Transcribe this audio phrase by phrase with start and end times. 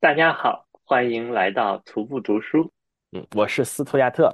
[0.00, 2.70] 大家好，欢迎来到徒步读书，
[3.10, 4.32] 嗯，我是斯图亚特。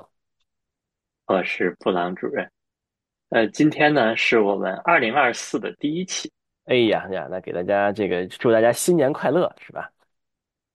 [1.25, 2.47] 我是布朗主任。
[3.31, 6.31] 呃，今天呢是我们二零二四的第一期
[6.67, 9.91] 哎呀呀，那给大家这个祝大家新年快乐，是吧？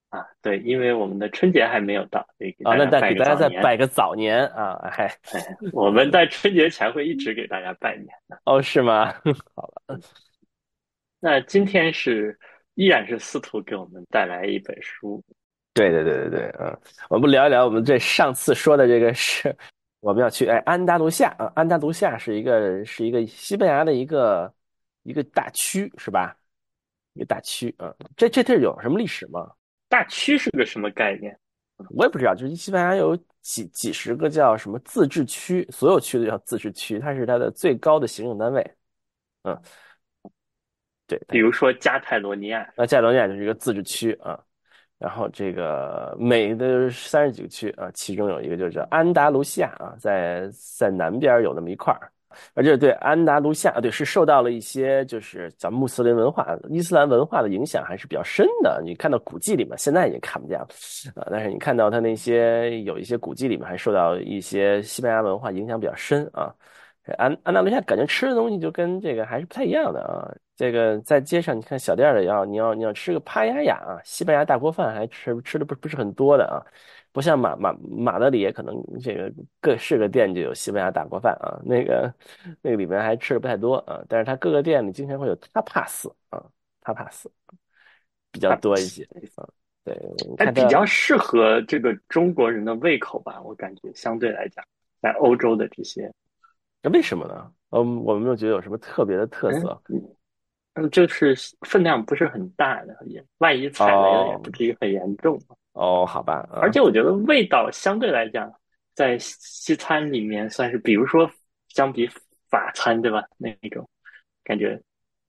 [0.08, 3.48] 啊，对，因为我们的春节还没有到，所以给啊，那再给大家再。
[3.62, 8.40] 拜个早年啊，还哎，我们在春节前会一直给大家拜年的。
[8.42, 9.12] 哦是吗？
[9.54, 10.00] 好了，
[11.20, 12.36] 那今天是
[12.80, 15.22] 依然是司徒给我们带来一本书，
[15.74, 19.54] 对对对对对，嗯，我们聊一聊我们这上次说的这个是，
[20.00, 24.50] 我们要去哎安达卢夏啊，安达卢夏是一个是一个西班牙的一个
[25.02, 26.34] 一个大区是吧？
[27.12, 29.52] 一个大区啊，这这地儿有什么历史吗？
[29.90, 31.38] 大区是个什么概念？
[31.90, 38.74] 我也不知道，就是西班牙有几几十个叫什么自治区，所有区都叫自治区，它是它的最高的行政单位。
[39.42, 39.62] 嗯，
[41.18, 44.38] 对，比如说加泰罗尼亚，那加泰罗尼亚就是一个自治区啊。
[44.96, 52.12] 然后这个美的三十几个区啊，其中有一个就叫安达卢西亚啊，在在南边有那么一块儿，
[52.52, 58.82] 而且对安达卢西亚，对是受到了一些就是叫穆斯林文化、伊斯兰文化的影响还是比较深的。
[58.84, 60.68] 你看到古迹里面，现在已经看不见了
[61.14, 66.54] 啊，但是你看到它那些有一些古迹里面还受到一些西班牙文化影响比较深啊。
[67.16, 70.30] 安安达卢西亚感觉吃的东西就跟这个还是不太一样的啊。
[70.60, 76.60] 这个在街上你看小店里要你要你要吃个帕亚亚啊，西班牙大锅饭还吃吃的不不是很多的啊，
[77.12, 82.12] 不像马马马德里可能这个各是个店就有西班牙大锅饭啊，那个
[82.60, 86.44] 那个里面还吃的不太多啊，但是它各个店里经常会有 tapas 啊
[86.82, 87.24] tapas
[88.30, 89.02] 比较多一些
[89.36, 89.48] 啊。
[89.82, 89.98] 对，
[90.36, 94.62] 它还比较适合这个中国人的胃口吧，我感觉相对来讲，
[95.00, 96.12] 在欧洲的这些。
[96.82, 97.50] 那为什么呢？
[97.70, 100.02] 嗯，我们没有觉得有什么特别的特嗯色嗯，
[100.88, 105.40] 就是分量不是很大的，也万一踩雷了也哦不至于很严重。
[105.72, 108.52] 哦，好吧，啊，而且我觉得味道相对来讲，
[108.94, 111.30] 在西餐里面算是，比如说
[111.68, 112.08] 相比
[112.48, 113.22] 法餐，对吧？
[113.36, 113.88] 那种
[114.42, 114.80] 感觉，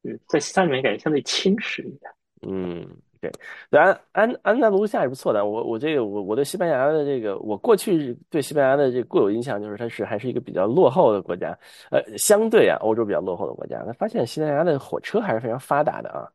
[0.04, 2.12] 嗯，在西餐里面感觉相对轻食一点。
[2.42, 2.88] 嗯，
[3.22, 5.46] 对，安安安达卢西亚是不错的。
[5.46, 11.56] 我我这个我我对西班牙的这个，我过去对西班牙的这固有印象就是它是还是一个比较落后的国家，
[11.92, 13.84] 呃，相对啊欧洲比较落后的国家。
[13.86, 16.28] 那发现西班牙的火车还是非常发达的啊，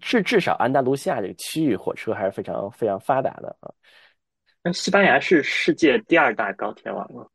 [0.00, 3.70] 至至少安达卢西亚这个区域火车还是非常非常发达的啊。
[4.64, 7.30] 那西班牙是世界第二大高铁网络，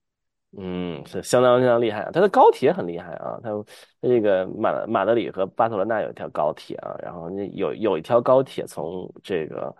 [0.55, 2.11] 嗯，是相当相当厉害啊！
[2.13, 3.49] 它的高铁很厉害啊，它
[4.01, 9.75] 它这个马马德里和巴塞罗那有一条高铁啊，然后那有有一条高铁从这个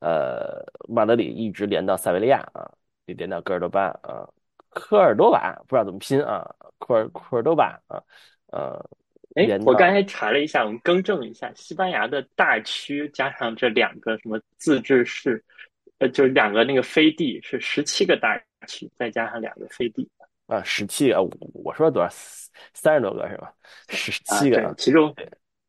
[0.00, 2.70] 呃马德里一直连到塞维利亚啊，
[3.06, 4.28] 连到戈尔多巴啊，
[4.68, 6.46] 科尔多瓦不知道怎么拼啊，
[6.78, 8.02] 科尔科尔多巴啊，
[8.52, 8.78] 呃，
[9.36, 15.42] 哎，我刚才查了一下，我们更正一下，西班牙的大区加上这两个什么自治市，
[15.98, 20.08] 呃，就是两个那个飞地是十七个大区，再加上两个飞地
[20.46, 22.08] 啊十七个，我我说多少
[22.74, 23.54] 三十多个是吧？
[23.88, 25.14] 十啊，七个啊，，对其中。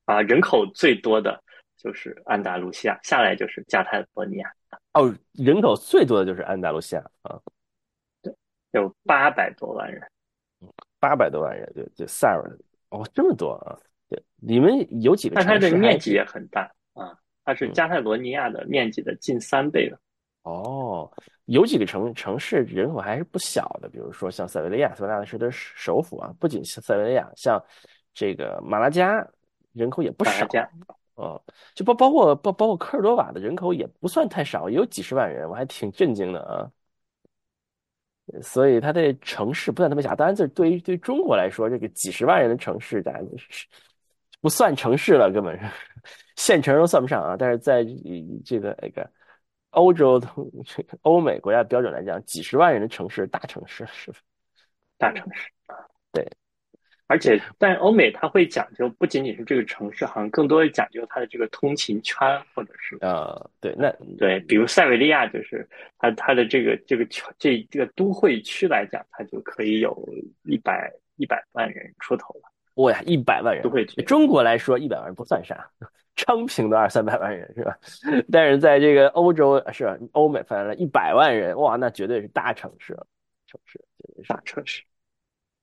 [0.06, 1.41] 啊人口最多的
[1.78, 4.52] 就是安达卢西亚，下来就是加泰罗尼亚，
[4.94, 7.40] 哦，人口最多的就是安达卢西亚啊，
[8.22, 8.35] 对
[8.72, 10.02] 有八百多万人。
[11.00, 12.44] 八百多万人，对对，塞尔
[12.90, 13.78] 哦这么多啊，
[14.09, 19.97] 对，你们有几个但它的面积也很大啊，它是嗯加泰罗尼亚的面积的近三倍了。
[20.44, 21.12] 哦，
[21.46, 27.63] 有几个城城市人口还是不小的，比如说像塞维利亚，塞维利亚是它首府啊，不仅像塞维利亚，像
[28.13, 29.25] 这个马拉加
[29.74, 30.69] 人口也不少马拉加
[31.16, 31.41] 哦，
[31.75, 36.72] 就包包括包包括科尔多瓦的人口也不算太少，也有几十万人，我还挺震惊的啊。
[38.41, 43.68] 所以它的城市不算特别小，当然这对于对于中国来说，这个几十万人的城市，当然是
[44.41, 45.66] 不算城市了，根本是
[46.38, 47.35] 县城都算不上啊。
[47.38, 49.08] 但是在以这个那个
[49.72, 50.30] 欧洲的
[51.02, 54.12] 欧美国家标准来讲，几十万人的城市，大城市是？
[54.98, 55.50] 大城市。
[56.12, 56.26] 对，
[57.08, 62.20] 而且，但欧美它会讲究，不仅仅是这个城市，好像更多的讲究它的这个通勤圈，
[62.54, 70.08] 或者是呃，对，那对，比如塞维利亚，就是它它的这个这个圈这这个都会区来讲，它就可以有
[70.44, 72.52] 一百一百万人出头了。
[72.76, 75.70] 哇呀，一百万人都会区中国来说，一百万人不算啥，
[76.16, 77.78] 昌平的二三百万人是吧？
[78.31, 79.97] 但是在这个欧洲是吧？
[80.11, 83.08] 欧美范围内一百万人，哇，那绝对是大城市了，
[83.47, 84.84] 城市绝对是大城市，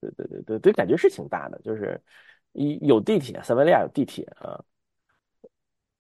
[0.01, 2.01] 对对对对对，感觉是挺大的，就是
[2.53, 4.59] 一有地铁，塞维利亚有地铁啊，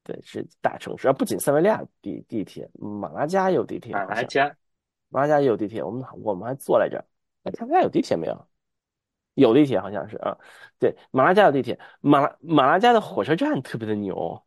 [0.03, 4.57] 对，是大城市啊，不仅塞维利亚地地铁，马拉加也有地铁，马拉加
[5.11, 7.05] 马拉加也有地铁，我们我们还坐来着，
[7.45, 8.48] 哎，他们家有地铁没有？
[9.39, 10.37] 有地铁好像是啊，
[10.79, 14.43] 对，马拉加有地铁，马拉马拉加的火车站特别的牛，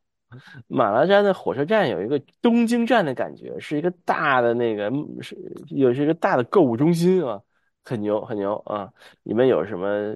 [0.67, 4.91] 马拉加的火车站有一个东京站的感觉，是一个大的那个
[5.21, 5.37] 是
[5.69, 7.41] 有是一个大的购物中心啊，
[7.83, 8.91] 很牛很牛啊！
[9.23, 10.13] 里面有什么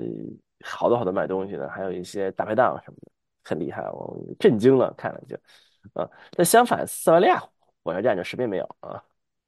[0.64, 3.12] 好多好多卖东西的，还有一些大排档什么的，
[3.44, 5.38] 很厉害，我震惊了，看了就
[5.94, 6.10] 啊。
[6.32, 7.42] 但相反，塞维利亚
[7.84, 9.02] 火车站就什么也没有啊，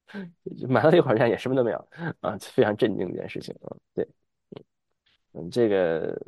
[0.70, 1.88] 马德里火车站也什么都没有
[2.22, 3.76] 啊，非常震惊一件事情啊。
[3.94, 4.08] 对，
[5.38, 6.20] 嗯，这个。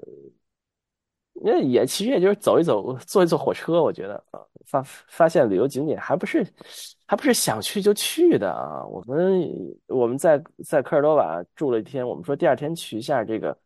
[1.41, 6.45] 那也其实也就是走一走，坐一坐火车，我觉得啊，发发现旅游景点还不是
[7.07, 8.85] 还不是想去就去的啊。
[8.85, 9.49] 我们
[9.87, 13.57] 我们在在科尔多瓦住了一天，我们说第二天去一下这个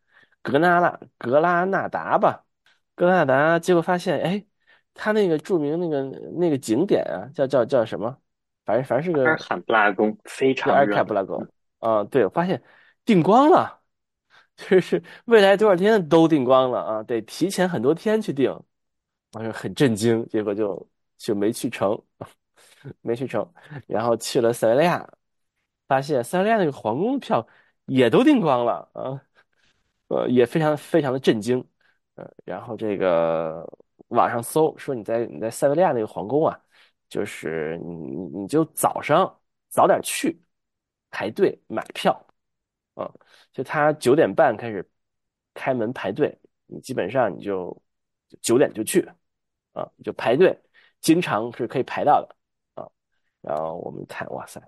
[0.44, 2.46] 格拉纳格拉纳达吧，
[2.94, 4.46] 格拉纳达，结果发现哎，
[4.94, 6.04] 他那个著名那个
[6.38, 8.16] 那个景点啊，叫叫叫什么？
[8.66, 11.44] 反正反正是个阿尔坎布拉宫，非常阿尔坎布拉宫
[11.80, 12.62] 啊，对，我发现
[13.04, 13.80] 订光了。
[14.56, 18.52] 就是未来多少天都订光了啊，得提前很多天去订，
[19.34, 22.00] 我说很震惊，结果就就没去成，
[23.02, 23.52] 没去成，
[23.88, 25.08] 然后去了塞维利亚，
[25.88, 27.46] 发现塞维利亚那个皇宫票
[27.86, 29.22] 也都订光了啊，
[30.08, 31.66] 呃，也非常非常的震惊，
[32.16, 33.68] 呃，然后这个
[34.10, 36.60] 网上搜说你在你在塞维利亚那个皇宫啊，
[37.10, 40.40] 就是你你你就早上早点去
[41.10, 42.24] 排队买票。
[42.96, 43.10] 啊，
[43.54, 44.90] 就他九点半开始
[45.54, 46.36] 开门排队，
[46.66, 47.80] 你基本上你就
[48.42, 49.08] 九点就去，
[49.74, 50.60] 啊，就排队，
[51.02, 52.36] 经常是可以排到的，
[52.82, 52.90] 啊，
[53.42, 54.60] 然后我们看，哇塞，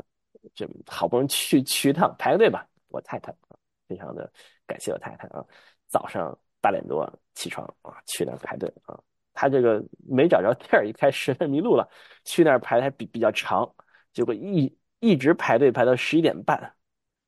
[0.53, 4.31] 这好不容易去去一趟，排个队吧，我太太啊，非常的
[4.67, 5.43] 感谢我太太啊，
[5.87, 9.01] 早上八点多起床啊，去那儿排队啊，
[9.33, 11.89] 他这个没找着地儿，一开始迷路了，
[12.23, 13.67] 去那儿排的还比比较长，
[14.13, 16.75] 结果一一直排队排到十一点半，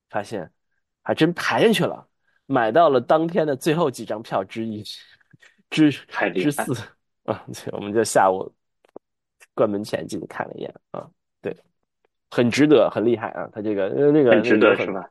[0.09, 0.53] 发现。
[1.07, 2.05] 还真排进去了，
[2.47, 4.83] 买到了当天的最后几张票之一，
[5.69, 5.89] 之
[6.35, 6.73] 之四
[7.23, 7.45] 啊！
[7.71, 8.53] 我们就下午
[9.55, 11.07] 关门前进去看了一眼啊，
[11.41, 11.55] 对，
[12.29, 13.49] 很值得，很厉害啊！
[13.53, 15.09] 他这个那个很值得是吧？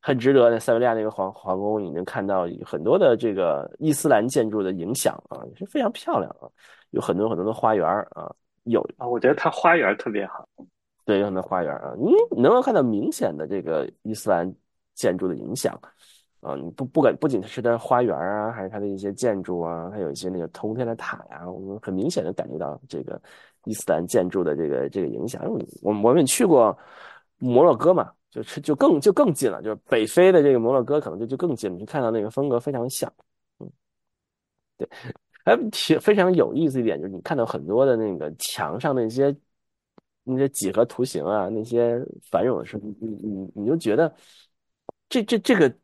[0.00, 0.48] 很值得。
[0.48, 6.48] 那塞维利亚那个皇皇宫，你能看到很多的这个伊斯兰建筑的影响啊，也是非常漂亮啊，
[6.88, 10.48] 有很多很多的花园啊，有啊，我觉得它花园特别好，
[11.04, 14.50] 对，有很多花园啊，你能够看到明显的这个伊斯兰。
[14.94, 15.78] 建筑的影响
[16.40, 23.18] 啊，你不不管不仅是它花园啊，还是它的一些建筑啊，还有一些那个通天的塔呀，我们很明显的感觉到这个
[23.64, 25.42] 伊斯兰建筑的这个这个影响。
[25.80, 26.76] 我我们去过
[27.38, 33.10] 摩洛哥嘛，就是就更就更近了，就是北非的这个摩洛哥可能就就更近了，你看到那个风格非常像。
[33.60, 33.70] 嗯，
[34.76, 34.86] 对，
[35.46, 39.34] 还挺非常有意思一点就是你看到很多的那个墙上那些
[40.24, 41.98] 那些几何图形啊，那些
[42.30, 44.14] 繁荣的时，你你你就觉得。
[45.22, 45.78] 这这这个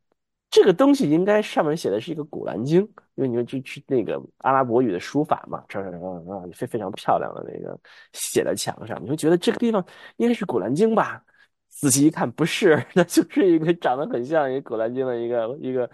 [0.50, 2.82] 这个东西应该上面写的是一个《古兰经》，
[3.14, 7.78] 因为你说这是那个阿拉伯语的书法嘛，这啊非非常漂亮的那个
[8.12, 9.84] 写在墙上，你会觉得这个地方
[10.16, 11.24] 应该是《古兰经》吧？
[11.68, 15.90] 仔细一看，不是， 那就是一个长得很像一个《古兰经》的一个一个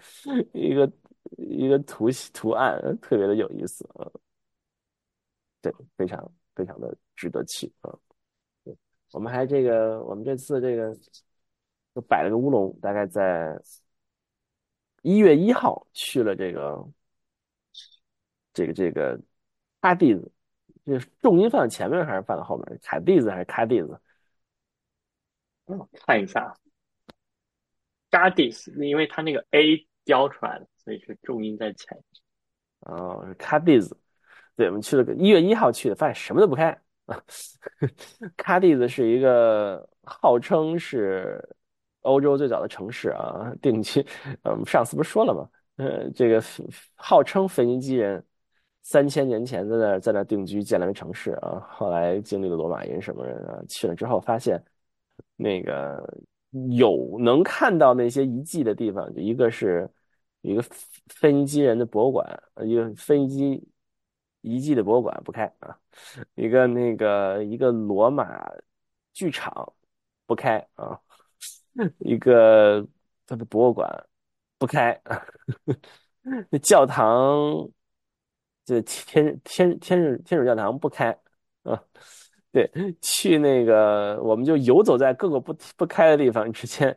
[0.53, 0.91] 一个
[1.37, 4.09] 一个图图案，特别的有意思啊。
[5.61, 7.93] 对，非常非常的值得去啊。
[9.11, 10.97] 我们还这个，我们这次这个。
[11.97, 13.59] 就摆了个乌龙，大概在
[15.01, 16.87] 一月一号去了这个
[18.53, 19.19] 这个这个
[19.81, 20.31] 卡蒂子，
[20.85, 22.79] 这重音放在前面还是放在后面？
[22.83, 23.99] 卡蒂子还是卡蒂子？
[25.65, 26.55] 嗯，看一下，
[28.11, 31.97] 卡蒂斯，因为它那个 A 标出来了，所以是重音在前。
[32.81, 33.99] 哦，是卡蒂子。
[34.55, 36.69] 对，我们去了个一月一号去的，发现什么都不开
[37.07, 37.19] 啊。
[38.37, 41.43] 卡蒂子是一个号称是。
[42.07, 44.05] 欧洲最早的城市啊，定居。
[44.43, 45.49] 嗯，上次不是说了吗？
[45.75, 46.41] 呃，这个
[46.95, 48.23] 号称腓尼基人
[48.81, 51.59] 三千年前在那在那定居建了个城市啊。
[51.69, 54.63] 后来经历了罗马人什么人啊，去了之后发现，
[55.35, 56.01] 那个
[56.77, 59.87] 有能看到那些遗迹的地方，一个是
[60.41, 60.63] 一个
[61.09, 63.69] 腓尼基人的博物馆，一个腓尼基
[64.41, 65.77] 遗迹的博物馆不开啊，
[66.35, 68.49] 一个那个一个罗马
[69.13, 69.73] 剧场
[70.25, 70.97] 不开啊。
[71.99, 72.85] 一个
[73.25, 73.87] 他的博物馆
[74.57, 74.99] 不开，
[76.49, 77.69] 那教堂
[78.65, 81.09] 就天天天日天主教堂不开
[81.63, 81.81] 啊。
[82.51, 82.69] 对，
[83.01, 86.87] 去那个我们就游走在各个不不开的地方之间，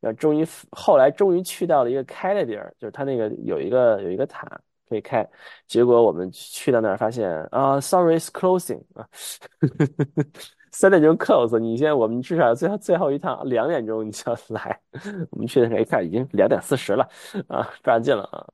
[0.00, 4.46] 然后终于后来终于去到了一个开的地儿，就是他那个有一个有一个塔
[4.88, 5.28] 可以开。
[5.66, 9.08] 结果我们去到那儿发现啊，Sorry, is closing 啊。
[10.72, 14.80] 三点钟 close，你现在我们至少最后最后一趟两点钟你就要 来，
[15.30, 17.08] 我们去的时候一看已经两点四十了
[17.48, 18.46] 啊，抓紧了啊！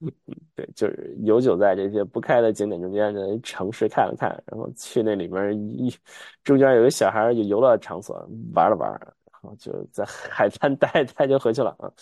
[0.56, 5.94] 对，就是游走在这些不开的景点中间的城市看了看，然后去那里面一
[6.42, 8.16] 中间有个小孩有游乐场所
[8.54, 11.92] 玩了玩，然后就在海滩待待就回去了啊。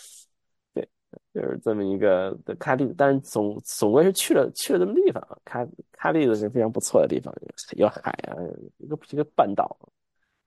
[1.11, 5.39] 对，就是这么一个的喀利，但是总总归是去了去了这么地方啊。
[5.45, 7.35] 喀喀地子是非常不错的地方，
[7.77, 8.37] 有海啊，
[8.79, 9.79] 一个一个半岛，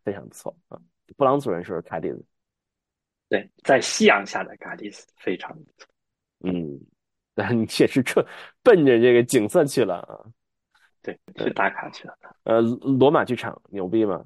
[0.03, 0.80] 非常不错啊。
[1.18, 2.24] 布朗族人是不是喀地子？
[3.30, 5.88] 对，在夕阳下的喀利斯非常不错。
[6.41, 6.80] 嗯。
[7.34, 8.22] 但你也是这
[8.62, 10.20] 奔着这个景色去了啊？
[11.01, 12.13] 对，去打卡去了。
[12.44, 14.22] 呃，罗马剧场牛逼吗？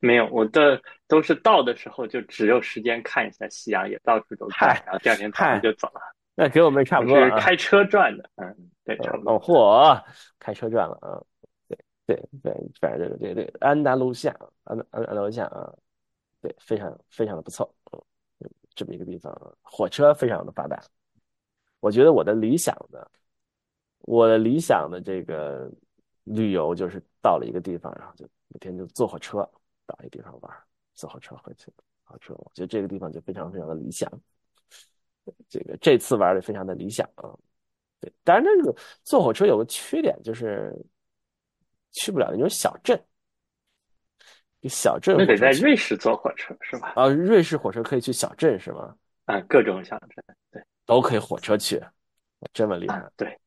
[0.00, 6.00] 没有，我的都是到的时候就只有时间看一下夕阳，也到处都看，然后第二天早上就走了。
[6.34, 7.18] 那跟我们差不多。
[7.18, 9.34] 是开车转的，嗯，对，差不多。
[9.34, 10.04] 哦，嚯，
[10.38, 11.20] 开车转了啊！
[11.68, 15.70] 对对对，反正这个这个安达卢西亚，安安安达卢西亚啊，
[16.40, 17.72] 对，非常非常的不错，
[18.40, 20.80] 嗯，这么一个地方，火车非常的发达。
[21.80, 23.10] 我觉得我的理想的，
[24.00, 25.70] 我的理想的这个
[26.24, 29.48] 旅游就是到了一个地方，然后就每天就坐火车
[29.90, 30.56] 到一个地方玩，
[30.94, 31.72] 坐火车回去。
[32.04, 34.10] 火车，我觉得这个地方就非常非常的理想。
[35.48, 37.30] 这个这次玩的非常的理想啊。
[38.00, 40.74] 对，当然那个坐火车有个缺点就是
[41.92, 43.00] 去不了那种小镇。
[44.64, 46.92] 小镇那得在瑞士坐火车是吧？
[46.94, 48.94] 啊，瑞士火车可以去小镇是吗？
[49.24, 50.62] 啊，各种小镇，对。
[50.84, 51.80] 都可以火车去，
[52.52, 53.08] 这么厉害？
[53.16, 53.38] 对，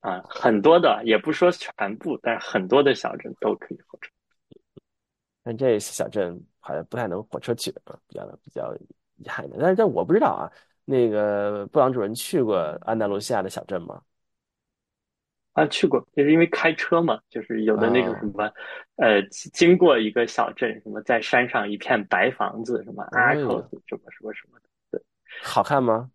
[0.00, 4.11] 啊，很多的，也不说全部，但是很多的小镇都可以火车。
[5.42, 8.74] 但这小镇好像不太能火车去啊，比较比较
[9.16, 9.56] 遗憾的。
[9.60, 10.50] 但是但我不知道啊，
[10.84, 14.02] 那个布朗主任去过安达卢西亚的小镇吗？
[15.54, 18.50] 啊，去过，就是因为开车嘛，就是有的那种什么，
[18.96, 19.20] 呃，
[19.52, 25.02] 经过一个小镇，什么在山上一片白房子，什么阿克斯，什么什么什么的，对，
[25.42, 26.10] 好看吗？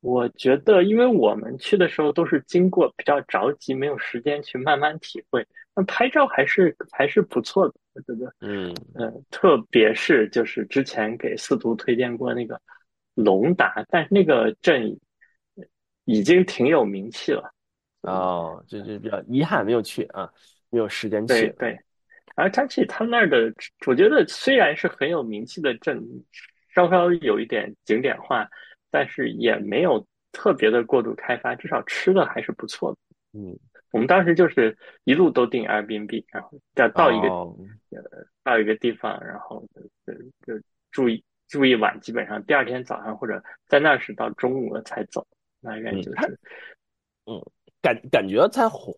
[0.00, 5.46] 我觉得，因为我们去的时候都是经过比较着急，没有时间去慢慢体会。
[5.74, 7.74] 那拍照还是还是不错的，
[8.06, 8.34] 我觉得。
[8.40, 12.60] 嗯嗯，特别是就是之前给司徒推荐过那个
[13.14, 14.98] 龙达，但是那个镇
[16.04, 17.52] 已经挺有名气了。
[18.02, 20.30] 哦，就就比较遗憾没有去啊，
[20.70, 21.34] 没有时间去。
[21.34, 21.78] 对对，
[22.36, 23.52] 而而且他那儿的，
[23.86, 26.02] 我觉得虽然是很有名气的镇，
[26.74, 28.48] 稍稍有一点景点化。
[28.90, 30.02] 但是也没有
[30.32, 32.98] 特别的过度开发，至少吃的还是不错的。
[33.38, 33.54] 嗯，
[33.90, 39.66] 我们当时就是一路都订 Airbnb，然后要到一个呃到一个地方，然后
[40.06, 40.12] 就
[40.46, 45.26] 就住一住一晚，基本上第二天早上或者在那时到中午了才走。
[45.60, 46.38] 那应该就是，
[47.26, 47.40] 嗯，
[47.82, 48.96] 感感觉在火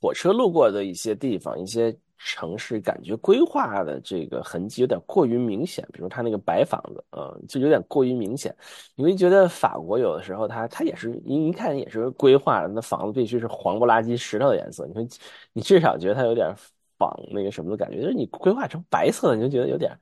[0.00, 1.96] 火车路过的一些地方，一些。
[2.26, 8.54] 城市感觉规划的这个痕迹有点过于明显，比如他那个白房子，嗯，就有点过于明显。
[8.94, 14.86] 你会觉得法国有的时候它它也是一一看也是规划，那房子必须是黄不拉几石头的颜色。
[14.86, 15.06] 你会
[15.52, 16.50] 你至少觉得它有点
[16.96, 19.94] 仿那个什么的感觉，就是你规划成白色的，你就觉得有点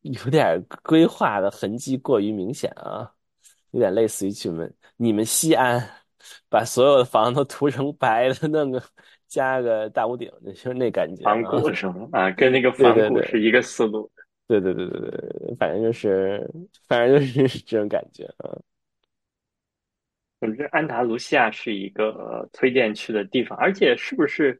[0.00, 3.08] 有点规划的痕迹过于明显啊，
[3.70, 5.80] 有点类似于去们你们西安
[6.48, 8.82] 把所有的房子都涂成白的那个。
[9.28, 11.22] 加个大屋顶， 就是那感觉。
[11.22, 12.08] 仿古是吗？
[12.12, 14.10] 啊，跟那个 仿古是一个思路。
[14.48, 16.50] 对对对对对，反正就是，
[16.88, 18.56] 反正就是 这种感觉啊。
[20.40, 24.58] 总之，安达卢西亚是一个推荐去的地方，而且是不是？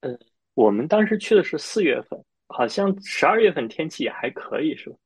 [0.00, 0.18] 嗯，
[0.54, 4.96] 我们当时去的是四月份，好像十二月份天气也还可以，是吧？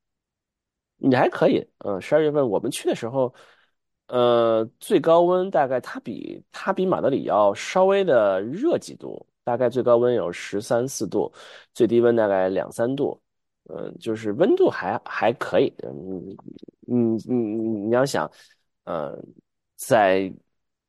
[0.98, 3.32] 也还可以，嗯，十二月份我们去的时候。
[4.10, 11.32] 呃，最高温大概它比它比马德里要稍微的热几度，大概最高温有十三四度，
[11.72, 13.20] 最低温大概两三度，
[13.72, 15.72] 嗯，就是温度还还可以。
[15.84, 16.36] 嗯，
[16.80, 16.96] 你
[17.32, 18.28] 你你要想，
[18.84, 19.16] 呃，
[19.76, 20.32] 在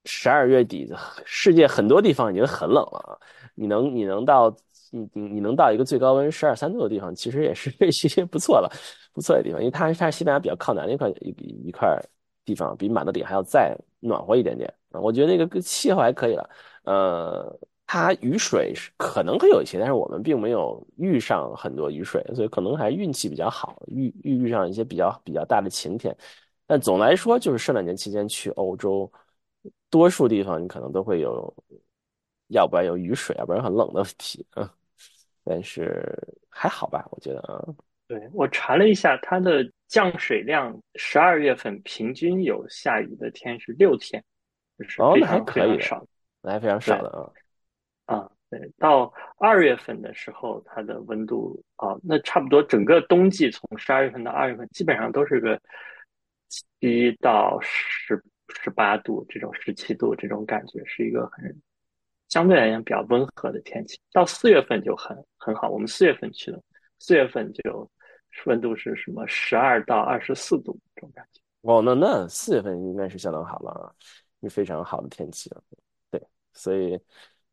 [0.06, 0.92] 十二月底，
[1.24, 3.14] 世界很多地方已经很冷了啊，
[3.54, 4.50] 你能你能到
[4.90, 8.68] 你你你能到一个最高温十二三度的地方，其实也是 一些不错了，
[9.14, 11.30] 不错的地方，因为它它是西班牙比较靠南的一块一
[11.68, 11.96] 一块。
[12.46, 16.50] 地方比马德里还要再暖和一点点，我觉得那个气候还可以了。
[16.84, 26.16] 呃，它雨水是可能会有一些，但是我们并没有遇上很多雨水，所以可能还运气比较好，遇遇遇上一些比较比较大的晴天。
[26.66, 29.12] 但总来说，就是圣诞节期间去欧洲，
[29.90, 31.54] 多数地方你可能都会有，
[32.48, 34.74] 要不然有雨水，要不然很冷的问题啊。
[35.44, 36.18] 但是
[36.50, 37.62] 还好吧，我觉得啊。
[38.08, 44.24] 对我查了一下，它的降水量，十二月份平均有下雨的天是六天，
[44.78, 46.08] 就是非常非常少，
[46.42, 47.30] 那还非常少的啊。
[48.06, 55.60] 啊，对，到二月份的时候，它的温度啊，那差不多整个冬季从十二月份到二月份，基本上都是个
[56.48, 58.24] 七到十
[58.64, 61.62] 十八度这种十七度这种感觉，是一个很
[62.30, 64.00] 相对来讲比较温和的天气。
[64.14, 66.64] 到四月份就很很好，我们四月份去的，
[67.00, 67.92] 四月份就
[68.46, 71.42] 温度是什么十二到二十四度这种感觉。
[71.62, 73.92] 哦，那那四月份应该是相当好了啊，
[74.42, 75.62] 是非常好的天气了。
[76.10, 76.22] 对，
[76.54, 77.00] 所以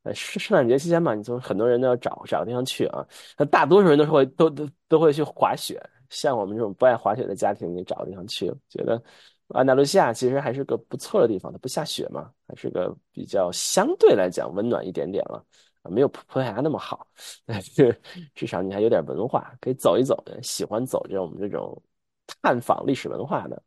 [0.04, 0.14] 呃。
[0.14, 3.06] 圣圣诞节期间嘛，你从很多人都要找找个地方去啊。
[3.36, 5.78] 那大多数人都是会都都都会去滑雪。
[6.08, 9.02] 像我们这种不爱滑雪的家庭，你找个地方去，觉得
[9.48, 11.52] 安达卢西亚其实还是个不错的地方。
[11.52, 15.44] 它不下雪嘛，还是个比较相对来讲温暖一点点了，
[15.90, 17.06] 没有葡萄牙那么好，
[17.44, 18.00] 但是
[18.34, 20.42] 至少你还有点文化，可以走一走的。
[20.42, 21.80] 喜欢走这种我们这种
[22.42, 23.62] 探访历史文化的，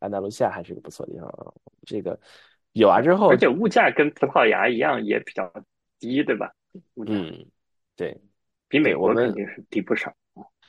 [0.00, 1.54] 安达卢西亚还是个不错的地方。
[1.84, 2.18] 这个。
[2.72, 5.50] 有啊，之后而且物价跟葡萄牙一样也比较
[5.98, 6.54] 低，对吧？
[7.06, 7.46] 嗯，
[7.96, 8.14] 对，
[8.68, 10.14] 比美国肯定是低不少。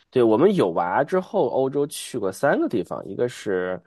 [0.09, 3.77] 对我们有娃之后，欧洲去过三个地方，一个是，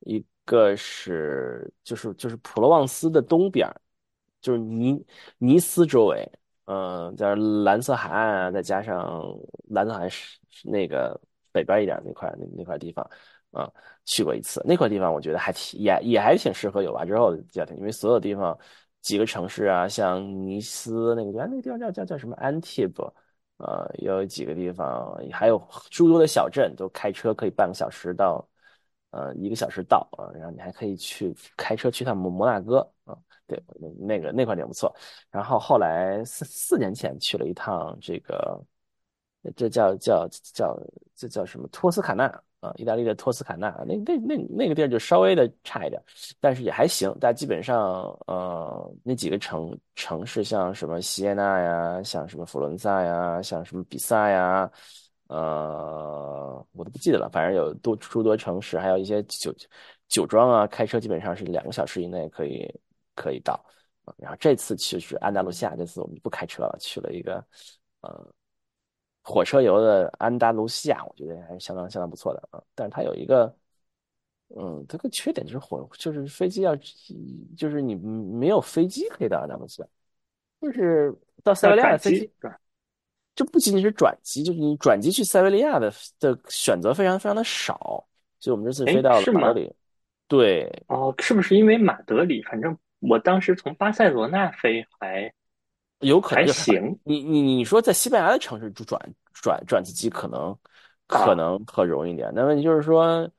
[0.00, 3.72] 一个是就是就是普罗旺斯的东边，
[4.40, 5.06] 就是尼
[5.38, 6.28] 尼斯周围，
[6.70, 9.36] 嗯，在蓝色海岸啊，再加上
[9.70, 13.04] 蓝色海岸是那个北边一点那块那那块地方。
[13.52, 13.68] 啊，
[14.04, 18.56] 去过一次那块地方，我觉得还挺也也还挺适合有娃之后的家庭，因为所有地方
[19.02, 23.02] 几个城市啊，像尼斯那个地方，那个地方叫叫叫什么安提布，
[23.56, 25.60] 呃，有几个地方，还有
[25.90, 28.48] 诸多的小镇，都开车可以半个小时到，
[29.10, 33.62] 呃，一个小时到啊，然后你还可以去开车去趟摩摩纳哥啊，对，
[33.98, 34.94] 那个那块地方不错。
[35.30, 38.60] 然后后来四四年前去了一趟这个，
[39.56, 40.78] 这叫叫叫
[41.14, 42.42] 这叫什么托斯卡纳。
[42.60, 45.98] 啊，意大利的托斯卡纳，那那那那个地儿就稍微的差一点，
[46.40, 47.10] 但是也还行。
[47.18, 54.70] 但基本上，呃，那几个城城市，像什么锡耶纳呀，像什么佛伦萨呀，像什么比萨呀，
[55.28, 57.30] 呃，我都不记得了。
[57.32, 59.50] 反正有多诸多城市，还有一些酒
[60.06, 62.70] 酒庄啊，开车基本上是两个小时以内可以
[63.20, 63.58] 可以到。
[64.16, 67.44] 然后这次去是安达卢西亚，这次我们不开车了，去了一个
[68.00, 68.34] 呃。
[69.22, 72.60] 火车游的安达卢西亚，我觉得还是相当相当不错的啊。
[72.74, 73.54] 但是它有一个，
[74.56, 76.74] 嗯，它个缺点就是火，就是飞机要，
[77.54, 79.88] 就是你没有飞机可以到安达卢西亚，
[80.62, 81.14] 就是
[81.44, 82.32] 到塞维利亚的飞机，
[83.36, 88.02] 就不仅仅是转机，就是你转机去塞维利亚的的选择非常非常的少。
[88.40, 89.70] 所以我们这次飞到了马德里，
[90.26, 92.42] 对，哦，是不是因为马德里？
[92.44, 95.32] 反正我当时从巴塞罗那飞还。
[96.00, 98.98] 有可能还行，你你你说在西班牙的城市转
[99.34, 100.56] 转转机可能
[101.06, 103.30] 可能可容易点，那问题就是说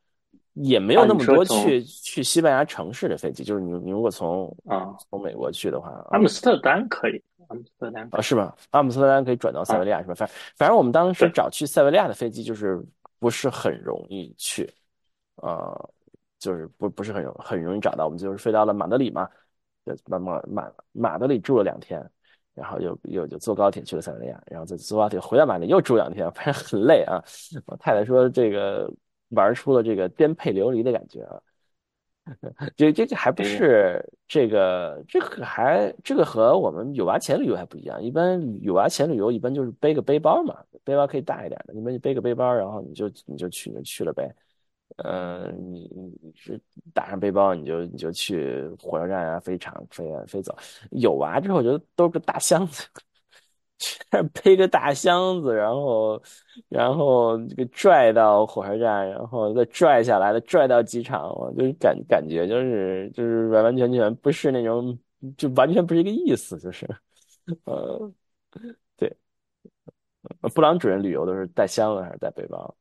[0.53, 8.55] 也没有那么多去去西班牙城市的飞机，就是你你如果从啊从美国去的话，阿姆斯特丹可以，阿姆斯特丹啊是吧？
[8.69, 10.13] 阿姆斯特丹可以转到塞维利亚是吧？
[10.13, 12.79] 反反正我们当时找去塞维利亚的飞机就是
[13.17, 14.71] 不是很容易去，
[15.37, 15.89] 呃，
[16.37, 19.27] 就是不不是很容很容易找到，我们就是飞到了马德里嘛，
[20.05, 22.03] 马马马马德里住了两天。
[22.53, 27.23] 然后又又就坐高铁去了塞维利亚，然后再坐高铁回到马德里又住两天， 反正很累啊。
[27.65, 28.91] 我太太说这个
[29.29, 31.41] 玩出了这个颠沛流离的感觉啊。
[32.75, 38.03] 这这这还不是这个这个还这个和我们有娃前旅游还不一样。
[38.03, 44.29] 一般有娃前旅游一般就是背个背包嘛，背包可以大一点的，你们背个背包，然后你就你就去你就去了呗。
[44.97, 45.89] 嗯，你
[46.21, 46.59] 你是
[46.93, 50.55] 打上背包，你就你就去火车站啊、飞场飞啊飞走。
[50.91, 52.85] 有娃之后，我觉得都是个大箱子，
[54.43, 56.21] 背个大箱子，然后
[56.69, 64.97] 然后这个拽到火车站，然后再拽下来的拽到机场，我就是感感觉就是就是完完全全不是那种，
[65.37, 66.87] 就完全不是一个意思，就是
[67.65, 68.11] 呃，
[68.97, 69.15] 对，
[70.53, 72.75] 布朗主任旅游都是带箱子还是带背包？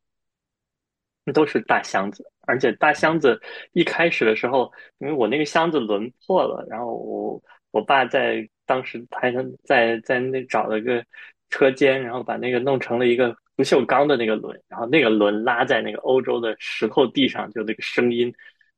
[1.32, 3.40] 都是大箱子，而且大箱子
[3.72, 11.04] 一开始的时候，因为我那个箱子轮破了，然后我我爸在当时还能在在那找了个
[11.48, 18.32] 车间，然后把那个弄成了一个不锈钢的那个轮，然后那个轮拉在那个欧洲的石头地上，就那个声音，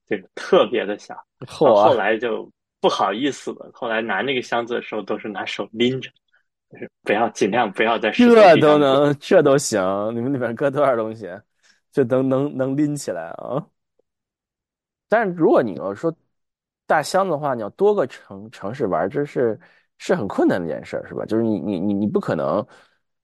[0.09, 1.17] 这个特别的响。
[1.47, 6.11] 后后来就不好意思了，后来拿那个箱子的时候都是拿手拎着，
[6.71, 9.81] 就是不要尽量不要在这都能这都行，
[10.15, 11.29] 你们里面搁多少东西？
[11.92, 13.64] 就能能能拎起来啊！
[15.09, 16.12] 但是如果你要说
[16.87, 19.61] 大箱子的话，你要多个城城市玩，这是
[19.98, 21.24] 是很困难的一件事，是吧？
[21.26, 22.66] 就是你你你你不可能，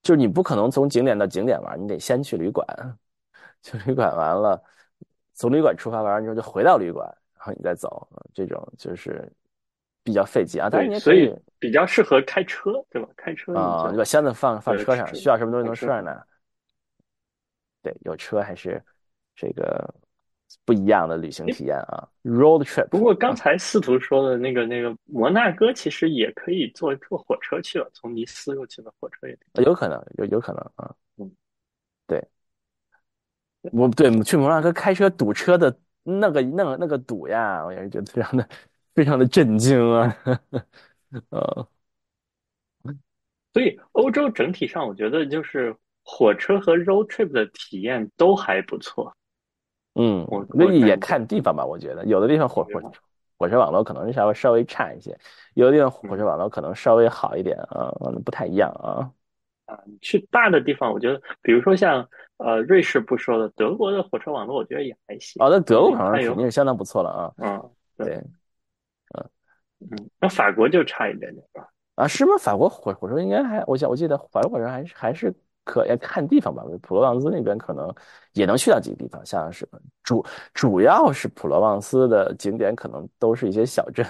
[0.02, 2.66] 就是你不可能从景点到景点玩，你得先去旅馆，
[3.62, 4.62] 去旅馆完了，
[5.33, 7.07] 从旅馆出发完之后就回到旅馆，
[7.38, 9.26] 然后你再走，这种就是
[10.04, 10.68] 比较费劲啊。
[10.70, 13.09] 但是你所以比较适合开车，对吧？
[13.16, 16.22] 开车啊，你把箱子放放车上，需要什么东西能顺上呢？
[17.83, 18.83] 对，有车还是
[19.35, 19.95] 这个
[20.64, 22.88] 不一样的旅行体验啊，road trip。
[22.88, 30.95] 不过刚才司徒说的那个那个摩纳哥，其实也可以坐坐火车去了，从尼斯过去的火车也有可能，有有可能啊。
[31.19, 31.31] 嗯，
[32.07, 32.27] 对，
[33.73, 38.49] 我对去摩纳哥开车堵车的那个那个那个堵呀，我也是觉得非常的
[38.95, 40.17] 非常的震惊啊。
[41.31, 41.69] 呃，
[43.53, 45.77] 所以欧洲整体上，我觉得就是
[46.11, 49.14] 火车和 road trip 的体验都还不错。
[49.94, 51.66] 嗯，我那也看地方吧。
[51.66, 52.81] 我觉得有的地方火火
[53.37, 55.16] 火车网络可能稍微稍微差一些，
[55.53, 57.92] 有的地方火车网络可能稍微好一点啊，
[58.25, 59.12] 不太一样啊。
[59.66, 65.44] 啊，去大的地方，我觉得，比如说像呃瑞士不说的，德国的火车网络，我觉得也还行。
[65.44, 67.35] 哦，那德国好像肯定是相当不错了啊。
[67.37, 68.14] 嗯，对，
[69.14, 69.31] 嗯
[69.90, 71.68] 嗯，那法国就差一点点吧。
[71.97, 72.33] 啊，是吗？
[72.38, 75.35] 法国火火车应该还，我想我记得法国火车还是还是。
[75.68, 77.94] 可要看地方吧，普罗旺斯那边可能
[78.33, 79.68] 也能去到几个地方，像是
[80.02, 84.07] 主主要是普罗旺斯的景点，可能都是一些小镇，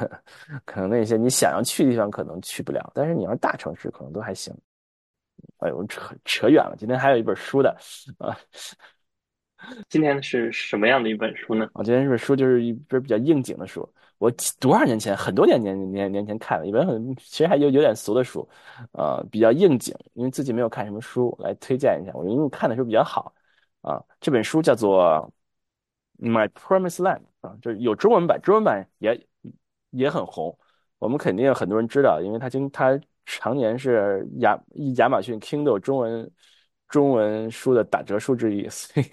[0.64, 4.54] 可能那些你想要去的地方可能去不了，但是你要是大城市可能都还行。
[5.58, 7.76] 哎呦，扯扯远了，今天还有一本书的
[8.18, 8.38] 啊。
[9.88, 11.68] 今天是什么样的一本书呢？
[11.74, 13.88] 我今天这本书就是一本比较应景的书。
[14.18, 14.28] 我
[14.58, 18.48] 多少年前，很多年年年年前看的一本很其实还有有点俗的书，
[18.92, 22.12] 呃，比较应景，因为自己没有看什么书来推荐一下。
[22.14, 23.32] 我因为看的时候比较好
[23.80, 25.32] 啊，这本书叫做
[26.28, 29.26] 《My Promise Land》啊，就是有中文版，中文版也
[29.90, 30.58] 也很红。
[30.98, 34.60] 我们肯定很多人知道，因为它经它常年是亚
[34.96, 36.28] 亚马逊 Kindle 中文
[36.88, 39.06] 中文书的打折书之一，所以。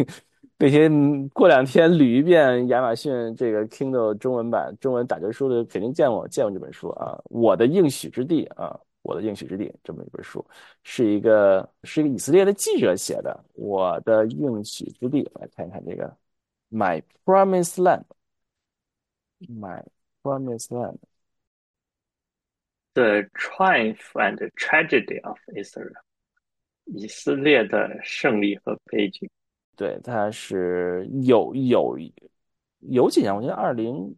[0.57, 0.89] 那些
[1.33, 7.21] 过两天捋一遍亚马逊这个 Kindle 中文版中文打折书的，肯定见过见过这本书啊。
[7.25, 10.45] 我的应许之地啊，我的应许之地这么一本书，
[10.83, 13.37] 是一个是一个以色列的记者写的。
[13.53, 16.15] 我的应许之地，来看一看这个
[16.71, 19.83] My Promise Land，My
[20.23, 20.69] Promise
[22.93, 25.91] Land，The Triumph and Tragedy of Israel，
[26.85, 29.29] 以色列的胜利和悲剧。
[29.75, 31.97] 对，他是有有
[32.79, 34.15] 有几年，我觉得二零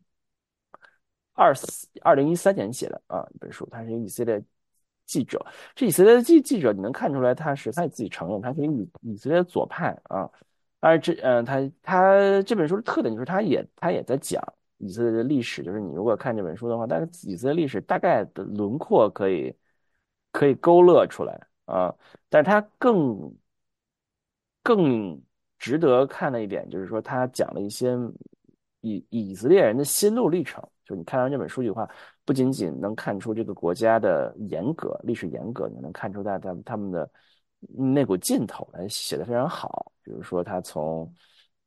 [1.34, 4.44] 二四二零一三年写的啊一本书，他是一个以色列
[5.06, 5.44] 记者。
[5.76, 10.30] 这以色列的记记者，你能看出来他是他自己承认他是以以色列左派啊。
[10.80, 14.44] 而这嗯，他他这本书的特点就是他也他也在讲
[14.78, 19.56] 以色列的历史，就是你如果看这本书的话，大概以色列历史大概的轮廓可以
[20.32, 21.96] 可以勾勒出来啊，
[22.30, 23.34] 但是他更
[24.62, 25.22] 更。
[25.58, 27.98] 值得看的一点就是说，他讲了一些
[28.82, 30.64] 以以色列人的心路历程。
[30.86, 31.90] 就你看完这本书的话，
[32.24, 37.10] 不仅仅能看出这个国家的严格、历史严格，你能看出他他他们的
[37.60, 39.92] 那股劲头来写的非常好。
[40.02, 41.14] 比如说，他从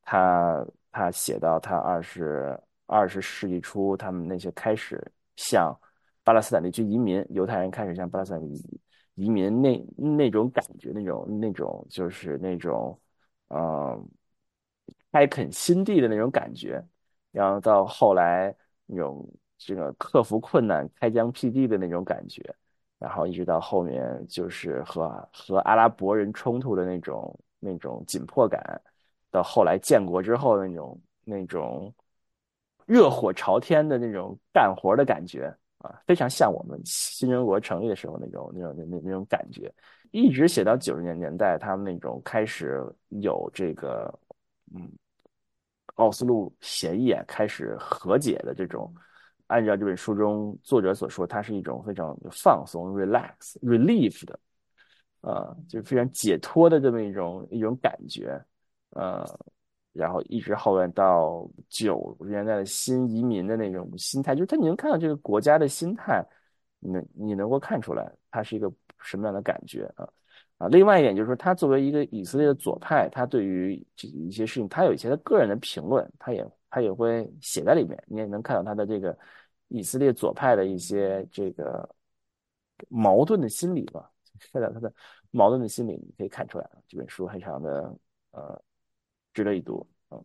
[0.02, 4.98] 他他写到他二十二十世纪初，他们那些开始
[5.36, 5.78] 向
[6.24, 8.80] 巴勒斯坦地区移民，犹太人开始向巴勒斯坦移
[9.16, 12.98] 移民那那种感觉，那种那种就是那种。
[13.50, 14.08] 嗯，
[15.12, 16.84] 开垦新地的那种感觉，
[17.32, 18.54] 然后到后来
[18.86, 22.42] 那种这个克服困难、开疆辟地的那种感觉，
[22.98, 28.80] 然后一直到后面就是和和阿拉伯人冲突的那种那种紧迫感，
[29.30, 31.92] 到后来建国之后那种那种
[32.86, 39.72] 热火朝天的那种干活的感觉啊，非常像我们新中国成立的时候那种那种那那那种感觉。
[40.10, 44.12] 一直写到九十年年代，他们那种开始有这个，
[44.74, 44.90] 嗯，
[45.94, 48.92] 奥斯陆协议啊，开始和解的这种。
[49.46, 54.38] 按照这本书中作者所说，它是一种非常放松、relax、relief 的，
[55.22, 58.40] 呃，就是非常解脱的这么一种一种感觉，
[58.90, 59.24] 呃，
[59.92, 66.24] 然后一直后面到九十年代的新移民的那种心态，就是他你能看到这个国家的心态，
[66.78, 68.72] 你能你能够看出来，它是一个。
[69.02, 70.06] 什么样的感觉啊？
[70.58, 77.98] 啊，另外一点就是说，他作为一个以色列的左派，他对于这一些事情，他有一些他个人的评论，他也他也会写在里面。
[78.06, 79.18] 你也能看到他的这个
[79.68, 81.88] 以色列左派的一些这个
[82.90, 84.10] 矛盾的心理吧？
[84.52, 84.92] 看到他的
[85.30, 87.96] 矛盾的心理，你可以看出来这本书非常的
[88.32, 88.62] 呃
[89.32, 89.86] 值得一读。
[90.10, 90.24] 嗯，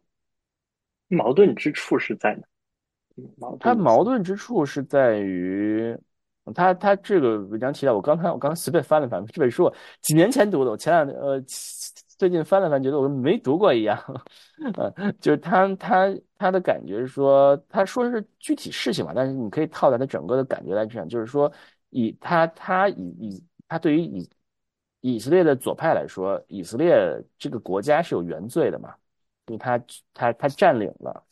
[1.08, 2.46] 矛盾之处是在哪？
[3.60, 5.98] 他矛盾之处是在于。
[6.54, 9.68] 他他这个文章提到，我刚才我刚刚随便翻了翻这本书，
[10.02, 11.42] 几年前读的，我前两呃
[12.20, 13.98] 最近翻了翻，觉得我没读过一样。
[14.78, 21.52] 呃，就是他他他的感觉是说，他说的是具体事情嘛，但是你可以套在他整个的感觉来讲，就是说
[21.90, 24.30] 以他他以以他对于以
[25.14, 28.96] 以色列的左派来说，以色列这个国家是有原罪的嘛，
[29.46, 29.78] 因为他
[30.14, 31.24] 他他占领了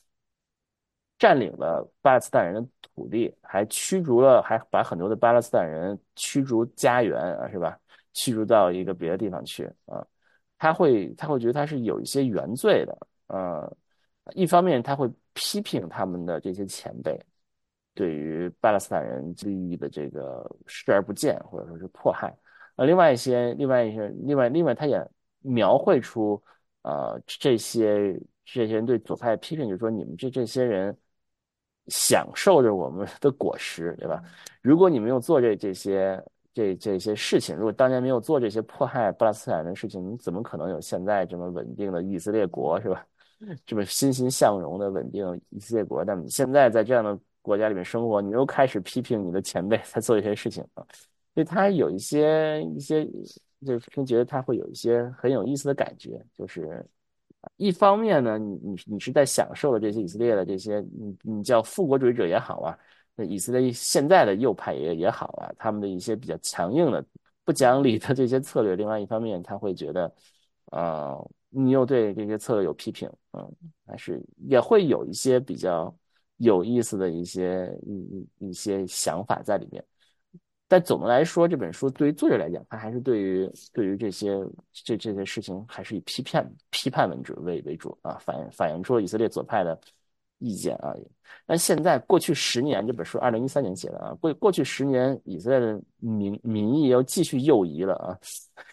[1.17, 7.79] 占领了巴勒斯坦人的土地，还驱逐了，还把很多的巴勒斯坦人驱逐家园啊，是吧？
[8.13, 10.05] 驱逐到一个别的地方去啊，
[10.59, 13.77] 他会他会觉得他是有一些原罪的，呃，
[14.35, 17.19] 一方面他会批评他们的这些前辈
[17.95, 22.31] 对于巴勒斯坦人利益的这个视而不见或者说是迫害，
[22.75, 25.05] 呃，另外一些另外一些另外另外他也
[25.41, 26.41] 描绘出
[26.83, 28.13] 呃这些
[28.45, 30.95] 这些人对左派的批评，就是说你们这这些人
[31.87, 34.21] 享受着我们的果实，对吧？
[34.61, 36.23] 如果你没有做这这些。
[36.55, 43.03] 这这些事情，如果当年没有做这些迫害巴勒斯坦人的事情，你怎么可能有现在这么稳定的以色列国，是吧？
[43.65, 46.05] 这么欣欣向荣的稳定以色列国？
[46.05, 50.85] 但你现在在这样的国家里面生活，你又开始批评你的前辈在做一些事情啊？
[51.33, 53.05] 所以他有一些一些，
[53.65, 56.85] 就是觉得他会有一些很有意思的感觉，就是
[57.57, 62.77] 一方面呢，你你你是在享受了这些以色列的这些，你你叫复国主义者也好啊。
[63.15, 67.05] 那以色列现在的右派也也好啊，他们的一些比较强硬的、
[67.43, 68.75] 不讲理的这些策略。
[68.75, 70.11] 另外一方面，他会觉得，
[70.71, 73.51] 呃，你又对这些策略有批评，嗯，
[73.85, 75.95] 还是也会有一些比较
[76.37, 79.83] 有意思的一些一一一些想法在里面。
[80.73, 84.39] 但总的来说，这本书对于作者来讲，他还是对于对于这些
[84.71, 89.79] 这这些事情，还是以批判批判为主为为主啊，反映反映出了以色列左派的。
[90.39, 90.93] 意见啊，
[91.45, 98.19] 但现在过去十年，这本书二零一三年写的啊，过过去十年，以色列的民民意又继续右移了啊，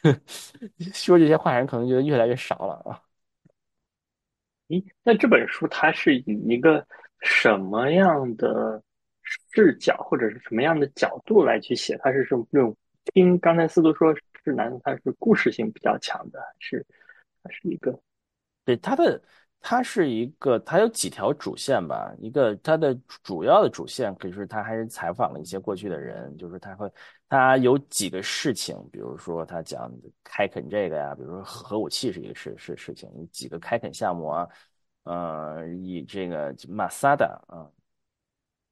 [0.93, 3.01] 说这些话人可能觉得越来越少了啊。
[4.67, 6.85] 咦，那这本书它是以一个
[7.21, 8.83] 什么样的
[9.53, 11.97] 视角或者是什么样的角度来去写？
[12.03, 12.77] 它是这种
[13.15, 14.15] 听刚才司徒说
[14.45, 16.85] 是难，它是故事性比较强的，是
[17.43, 17.99] 它是一个
[18.65, 19.23] 对它的。
[19.63, 22.15] 它是一个，它有几条主线吧。
[22.19, 26.91] 一个它的主要的主线，可是他还是采访了一些过去的人，就是他会，
[27.29, 29.93] 他有几个事情，比如说他讲
[30.25, 34.49] 开垦这个呀，比如说核武器是一个事事事情，几个开垦项目啊，
[35.03, 37.69] 呃，以这个马萨达啊，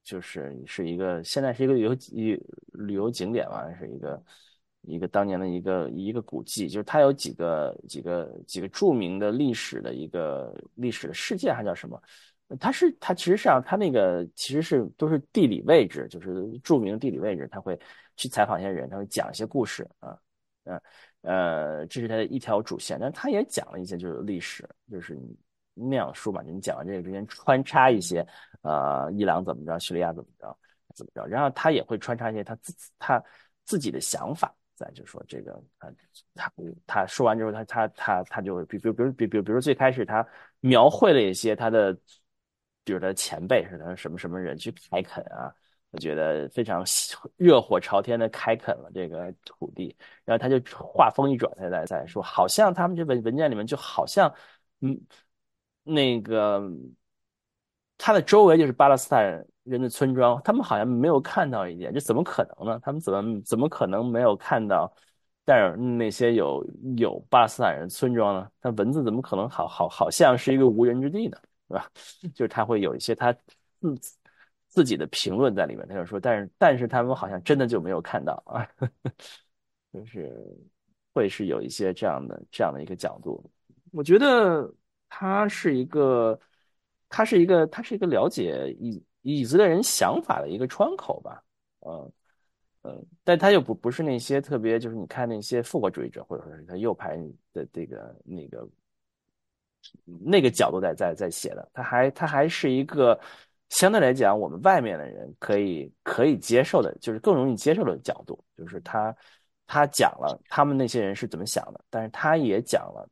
[0.09, 4.23] 就是是一个现在是一个旅游旅旅游景点嘛，是一个。
[4.83, 12.01] 一个当年的一个一个古迹，就是它有几个几个几个著名的历史的一个历史的事件，还叫什么？
[12.59, 17.79] 它是它其实上它那个其实是都是地理位置，就是著名的地理位置，他会
[18.17, 20.17] 去采访一些人，他会讲一些故事啊，
[20.65, 20.81] 呃
[21.23, 25.19] 呃，这是他的一条主线，但他也讲了一些就是历史，就是
[25.75, 28.27] 那样说嘛，就你讲完这个之间穿插一些
[28.63, 30.57] 呃伊朗怎么着，叙利亚怎么着
[30.95, 33.23] 怎么着，然后他也会穿插一些他自他
[33.65, 34.55] 自己的想法。
[34.75, 35.91] 在就说这个，他
[36.37, 36.53] 他
[36.87, 40.25] 他说完之后，他他他他就比比比如比比比如最开始他
[40.61, 41.93] 描绘了一些他的，
[42.85, 45.53] 比如他前辈是他什么什么人去开垦啊，
[45.91, 46.85] 我觉得非常
[47.37, 54.33] 热火朝天的开垦了这个土地，然后他就话锋一转，他在在说，好像他们这文文件里面就好像，
[54.81, 54.97] 嗯，
[55.83, 56.63] 那个
[57.99, 59.47] 他的周围就是巴勒斯坦人。
[59.69, 62.81] 的村庄，他们好像没有看到一点，这怎么可能呢？
[62.83, 64.91] 他们怎么怎么可能没有看到？
[65.45, 68.51] 但是那些有有巴勒斯坦人村庄呢？
[68.63, 71.37] 那文字怎么可能好好好像是一个无人之地呢？
[71.69, 71.87] 是吧？
[72.35, 73.31] 就是他会有一些他
[73.79, 73.95] 自
[74.69, 78.67] 自己的评论在里面，他就说，但是但是他们好像真的就没有看到啊，
[79.93, 80.35] 就是
[81.13, 83.45] 会是有一些这样的这样的一个角度。
[83.93, 84.67] 我觉得
[85.11, 86.41] 他是一个，
[87.09, 89.03] 他是一个，他是一个了解以。
[89.23, 91.43] 以色列人想法的一个窗口吧，
[91.81, 92.13] 嗯
[92.83, 97.19] 嗯，但他又不不是那些特别，就是你看那些复国主义者，或者说是他右派
[97.53, 98.69] 的这个那个
[100.05, 103.21] 那个角度在在在写的，他还他还是一个
[103.69, 109.15] 相对来讲我们外面的人可以可以接受的，就是更容易接受的角度，就是他
[109.67, 113.11] 他讲了他们那些人是怎么想的，但是他也讲了，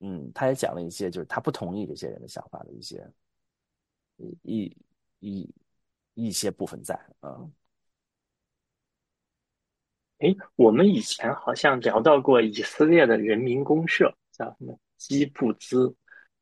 [0.00, 3.08] 嗯，他也讲了一些就是他不同意这些人的想法的一些
[4.42, 4.76] 一。
[5.20, 5.50] 一
[6.12, 7.40] 一些部分在啊，
[10.18, 15.92] 哎，我们以前好像聊到过以色列的人民公社，叫什么基布兹？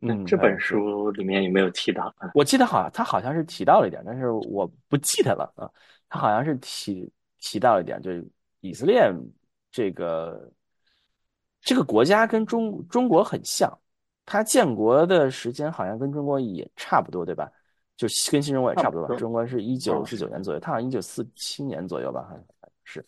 [0.01, 2.31] 嗯，这本书里面有没有提到啊？
[2.35, 5.71] 我记得好像他好像是提到了一点，但是我不记得了啊。
[6.09, 8.29] 他好像是提提到一点，就是
[8.61, 9.09] 以色列
[9.71, 10.53] 这个
[11.61, 13.73] 这个国家跟中中国很像，
[14.27, 17.51] 它建国的时间好像跟中国也差不多，对吧？
[17.97, 22.45] 就跟新中国也差不多吧，中国是一九四九年左右，他好像一九四七年左右吧，好像
[22.83, 23.07] 是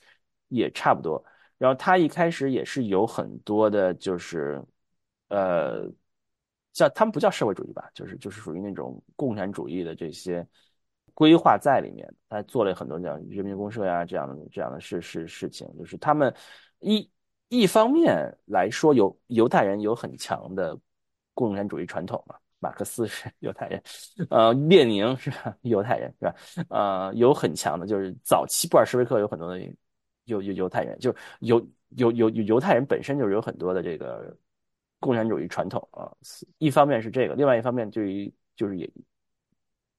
[0.48, 1.22] 也差不多。
[1.58, 4.62] 然后他一开始也是有很多的，就是
[5.28, 5.90] 呃
[6.72, 10.46] 叫他们不叫社会主义吧，就是就是属于那种共产主义的这些
[11.14, 16.32] 规划在里面，他做了很多这样人民公社呀这样的这样的事事事情，就是他们
[16.78, 17.10] 一
[17.48, 20.78] 一方面来说，犹犹太人有很强的
[21.34, 22.36] 共产主义传统嘛。
[22.58, 23.82] 马克思是 犹太人，
[24.30, 25.54] 呃，列宁是吧？
[25.62, 26.34] 犹太人是吧？
[26.70, 29.60] 呃，有很强的，就是早期布尔什维克有很多的
[30.24, 31.64] 犹犹犹太人，就是犹
[31.96, 34.34] 犹犹犹太人本身就是有很多的这个
[34.98, 36.10] 共产主义传统啊。
[36.58, 38.90] 一方面是这个，另外一方面对于就是也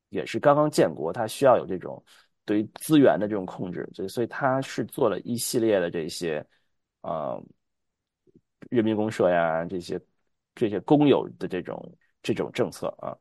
[0.09, 2.03] 也是刚刚建国，他需要有这种
[2.43, 6.43] 对于资源的这种控制，所以所以他是做了一系列的这些
[7.01, 7.41] 呃
[8.69, 10.01] 人民公社呀，这些
[10.55, 11.79] 这些公有的这种。
[12.23, 13.15] 这种政策啊，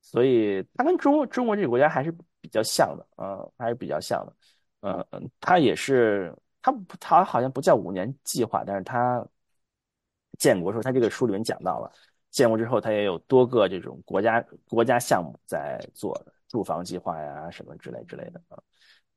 [0.00, 4.36] 所以它跟中中国这个国家还是比较像的啊，还是比较像的。
[4.82, 9.26] 嗯嗯，它也是，它它好像不叫五年计划，但是它
[10.38, 11.90] 建国时候，它这个书里面讲到了，
[12.30, 16.14] 建国之后，它也有多个这种国家国家项目在做
[16.48, 18.62] 住房计划呀，什么之类之类的啊。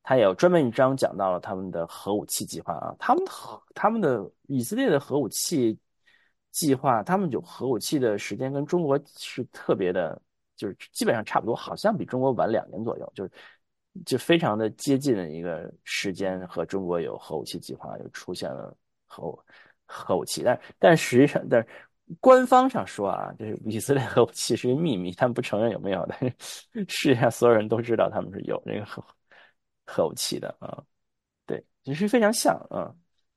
[0.02, 5.78] 它也有专门一章讲到了他们的核武器计划啊，他们核他们的以色列的核武器。
[6.58, 10.20] 计划他们有核武器的时间跟中国是特别的，
[10.56, 13.32] 就是基本上差不多，好像比中国晚两年左右，就是
[14.04, 19.38] 就非常的接近的一个时间和中国有核武器计划，就出现了核
[19.86, 20.42] 核武器。
[20.44, 21.68] 但但实际上，但是
[22.20, 26.34] 官方上说啊，就是以色列核武器是个秘密，他们不承认有没有，但是
[26.88, 29.06] 世界上所有人都知道他们是有这个核
[29.86, 30.84] 核武器的啊，
[31.46, 32.92] 对，其实非常像啊。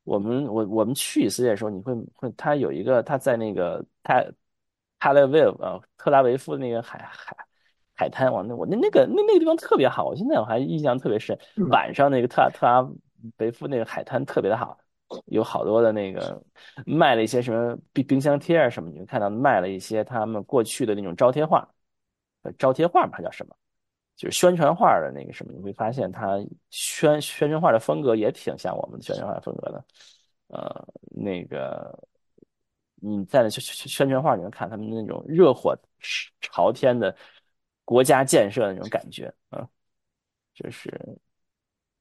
[0.04, 4.22] 我们我我们去以色列的时候，你会会他有一个他在那个他
[4.98, 7.36] 特拉维夫啊特拉维夫那个海海
[7.94, 11.38] 海滩，我那我那那个那那个地方特别好，我现在我还印象特别深。
[11.70, 12.90] 晚上那个特拉特拉
[13.38, 14.78] 维夫那个海滩特别的好，
[15.26, 16.42] 有好多的那个
[16.86, 21.68] 卖了一些什么冰冰箱贴啊什么，你会看到卖了一些他们过去的那种招贴画，
[22.58, 23.54] 招贴画嘛，还叫什么？
[24.20, 29.84] 就是宣传画的那个什么，你会发现它宣宣传画的风格也挺像我们的宣传画风格的，
[30.48, 31.98] 呃，那个
[32.96, 35.74] 你在宣宣传画里面看他们那种热火
[36.42, 37.16] 朝天的
[37.82, 39.66] 国家建设的那种感觉啊，
[40.54, 40.92] 就是，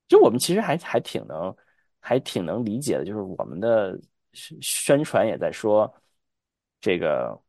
[0.09, 1.55] 就我们其实还还挺能
[2.01, 3.97] 还挺能理解的，就是我们的
[4.33, 5.89] 宣传也在说
[6.81, 7.41] 这个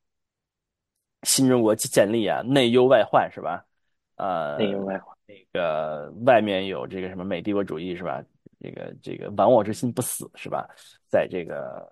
[1.24, 3.66] 新中国建立啊，内忧外患是吧？
[4.20, 8.22] 呃，那个外那个外面有这个什么美帝国主义是吧？
[8.60, 10.68] 这个这个亡我之心不死是吧？
[11.08, 11.90] 在这个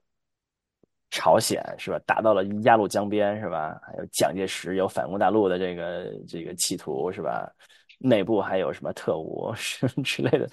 [1.11, 1.99] 朝鲜是吧？
[2.05, 3.81] 打到了鸭绿江边是吧？
[3.83, 7.51] 还有蒋介石有反攻大陆的这个这个企图是吧？
[7.99, 10.47] 内部还有什么特务什么之类的，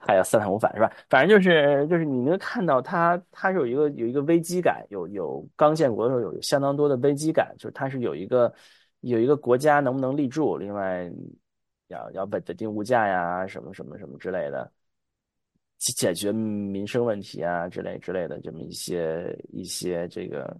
[0.00, 0.92] 还有三反五反是吧？
[1.08, 8.52] 反正就是就是你能看到它它是有一个有一个危机感，有有刚建国的时候有相当多的危机感，就是它是有一个。
[9.00, 10.56] 有一个国家能不能立住？
[10.58, 11.10] 另外，
[11.88, 14.70] 要要稳定物价呀，什么什么什么之类的，
[15.78, 20.56] 解决民生问题啊，之类之类的，这么一些一些这个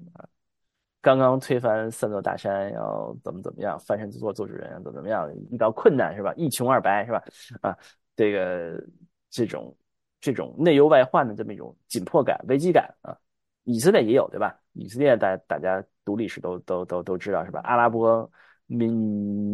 [1.01, 5.31] 刚刚推翻三座大山，要怎么怎么样翻身做做主人，怎么怎么样？
[5.51, 6.33] 遇到困难是吧？
[6.35, 7.23] 一穷二白是吧？
[7.63, 7.77] 啊，
[8.17, 8.83] 这个
[9.31, 9.77] 这种
[10.21, 13.17] 这种内忧外患的这么一种紧迫感、危机感啊，
[13.65, 14.60] 以色列也有对吧？
[14.81, 15.85] 以色列大大家。
[16.03, 17.61] 读历史都都都都知道是吧？
[17.63, 18.29] 阿拉伯
[18.67, 18.91] 民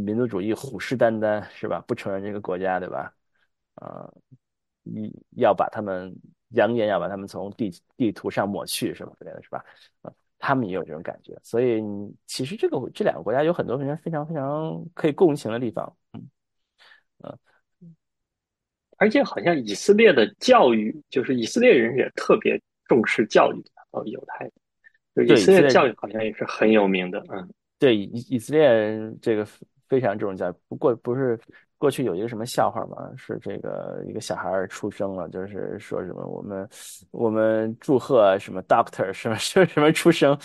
[0.04, 1.84] 民族主义虎视眈眈是吧？
[1.86, 3.12] 不承认这个国家对吧？
[3.74, 4.10] 啊，
[4.82, 6.16] 你要把他们
[6.50, 9.12] 扬言要把他们从地地图上抹去是吧？
[9.18, 9.62] 之类的是吧？
[10.00, 11.82] 啊，他们也有这种感觉，所以
[12.26, 16.30] 其实这个这两个国家有很多非常非常非常可以共情的地方，嗯
[17.24, 17.38] 嗯，
[18.96, 24.50] 而且好像以色列的教育，就是以色列人也特别重视教育，哦，犹太。
[25.24, 27.48] 以色列教育好像也是很有名的，嗯，
[27.78, 29.46] 对，以以色列这个
[29.88, 30.54] 非常重视教育。
[30.68, 31.38] 不过不是
[31.78, 33.10] 过去有一个什么笑话吗？
[33.16, 36.68] 是这个一个小孩出生了，就是说什么我们
[37.10, 40.38] 我们祝贺什么 doctor 什么什么什么出生，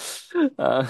[0.57, 0.81] 呃，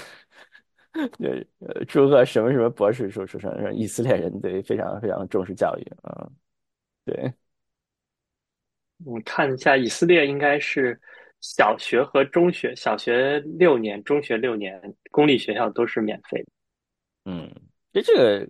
[1.18, 1.46] 对，
[1.88, 3.74] 祝贺什么什么博士出出生。
[3.74, 6.28] 以色列人对非常非常重视教育，啊，
[7.04, 7.32] 对。
[9.04, 11.00] 我看一下，以色列应该是。
[11.42, 14.80] 小学和中学，小学六年，中学六年，
[15.10, 16.46] 公立学校都是免费的。
[17.24, 17.52] 嗯，
[17.92, 18.48] 这这个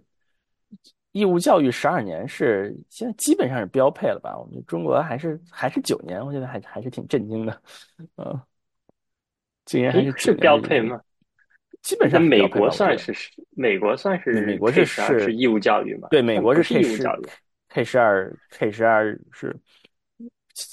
[1.12, 4.38] 义务教育十二年是现在基本上是标配了吧？
[4.38, 7.62] 我们中国还是还是九年，我觉得还还是挺震惊的。
[8.16, 8.40] 嗯，
[9.64, 11.00] 竟然还是是标配吗？
[11.80, 13.12] 基本上美国算是
[13.56, 16.08] 美国算是美国是是义务教育嘛？
[16.10, 17.26] 对，美国是义务教育
[17.70, 19.58] ，K 十二 K 十二是。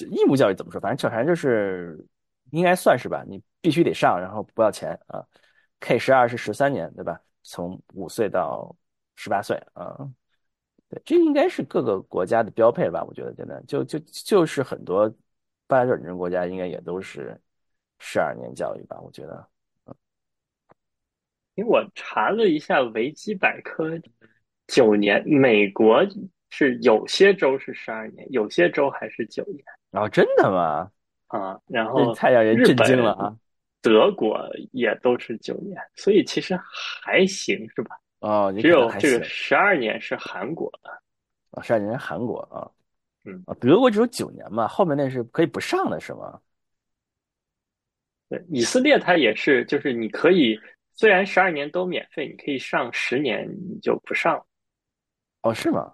[0.10, 0.80] 义务教育怎么说？
[0.80, 1.98] 反正反正就是
[2.52, 5.24] 应该算是吧，你必须得上，然后不要钱啊。
[5.80, 7.22] K 十二是十三年，对吧？
[7.44, 8.76] 从五岁到
[9.16, 9.98] 十八岁啊，
[10.90, 13.04] 对，这应该是各个国家的标配吧？
[13.04, 15.10] 我觉得现在就就就是很多
[15.68, 17.40] 发展中国家应该也都是
[18.00, 19.00] 十二年教育吧？
[19.00, 19.48] 我觉得，
[21.56, 23.98] 因为我查了一下维基百科，
[24.68, 26.06] 九年，美国
[26.50, 29.64] 是有些州是十二年，有些州还是九年。
[29.92, 30.92] 哦，真的吗？
[31.28, 33.36] 啊，然后太让人震惊了啊！
[33.82, 34.40] 德国
[34.72, 36.60] 也都是九年，所以其实
[37.04, 37.96] 还行，是吧？
[38.20, 40.90] 哦，只有这个十二年是韩国的，
[41.52, 42.70] 啊，十二年是韩国啊，
[43.26, 46.40] 嗯，啊，德国只有九年嘛，后面那是可以不上的，是吗？
[48.28, 50.60] 对，以色列它也是，就是你可以
[50.94, 54.46] 虽然十二年都免费，你可以上十年你就不上，
[55.44, 55.94] 哦，是吗？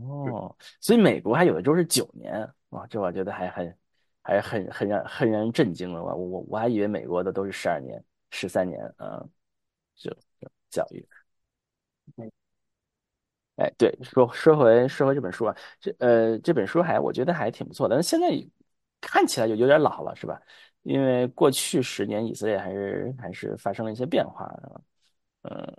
[0.00, 2.48] 哦，所以美国还有的州是九年。
[2.70, 3.78] 哇，这我觉得还很，
[4.22, 6.02] 还很很让很让人震惊了。
[6.02, 9.24] 我我我还以为美国的都是十二年、十三年啊，
[9.94, 10.10] 就
[10.70, 11.06] 教育。
[13.56, 18.28] 哎，对，说说回说回这本书啊，这呃这本书还我觉得还挺不错的，但现在
[19.00, 20.38] 看起来就有点老了，是吧？
[20.82, 24.46] 因为过去十年以色列还是还是发生了一些变化，
[25.42, 25.76] 嗯，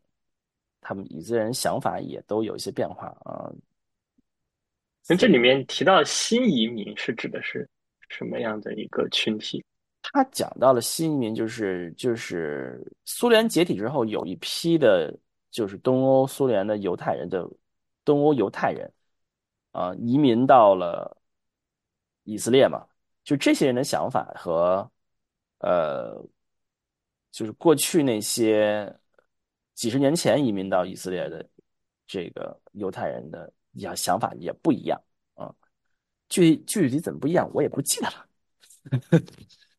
[0.82, 3.52] 他们以色列人想法也都有一些变化啊。
[5.10, 7.66] 那这里面提到新移民是指的是
[8.10, 9.64] 什么样的一个群体？
[10.02, 15.18] 他讲到了新移民，就是就是苏联解体之后，有一批的，
[15.50, 17.50] 就是东欧苏联的犹太人的
[18.04, 18.92] 东欧犹太人
[19.72, 21.18] 啊，移民到了
[22.24, 22.86] 以色列嘛。
[23.24, 24.90] 就这些人的想法和
[25.60, 26.22] 呃，
[27.32, 28.94] 就是过去那些
[29.74, 31.46] 几十年前移民到以色列的
[32.06, 33.50] 这个犹太人的。
[33.78, 35.02] 也想法也不一样
[35.36, 35.54] 啊，
[36.30, 38.26] 具具体怎么不一样，我也不记得了。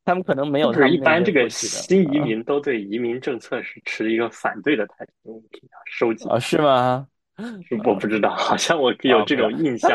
[0.05, 0.73] 他们可能没有。
[0.73, 5.45] 就是一般这个新移民都对移民政策是持一个反对的态度，
[5.85, 6.39] 收紧啊？
[6.39, 7.07] 是吗？
[7.85, 9.91] 我不知道，好像我有这种印象。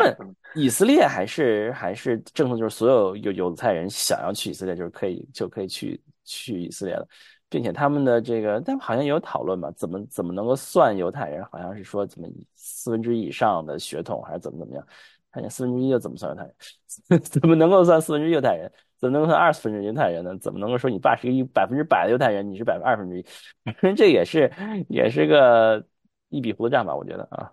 [0.55, 7.07] 以色列还是还是政策，就是所有有犹太人想要去以色列，就是可以就可以去去以色列了。
[7.53, 9.69] 并且他们的这个，但好像也有讨论吧？
[9.77, 11.45] 怎么怎么能够算犹太人？
[11.51, 14.83] 好像是说怎么四分之一以上的血统，还是怎么怎么样？
[15.31, 17.21] 看见四分之一又怎么算犹太人？
[17.21, 18.71] 怎么能够算四分之一犹太人？
[18.99, 20.35] 怎么能够算二十分之一犹太人呢？
[20.39, 23.25] 怎么能够说你爸是一百分之百的犹太人，你是百分二分之一？
[23.95, 24.51] 这也是
[24.89, 25.85] 也是个
[26.29, 26.95] 一笔糊涂账吧？
[26.95, 27.51] 我觉得啊，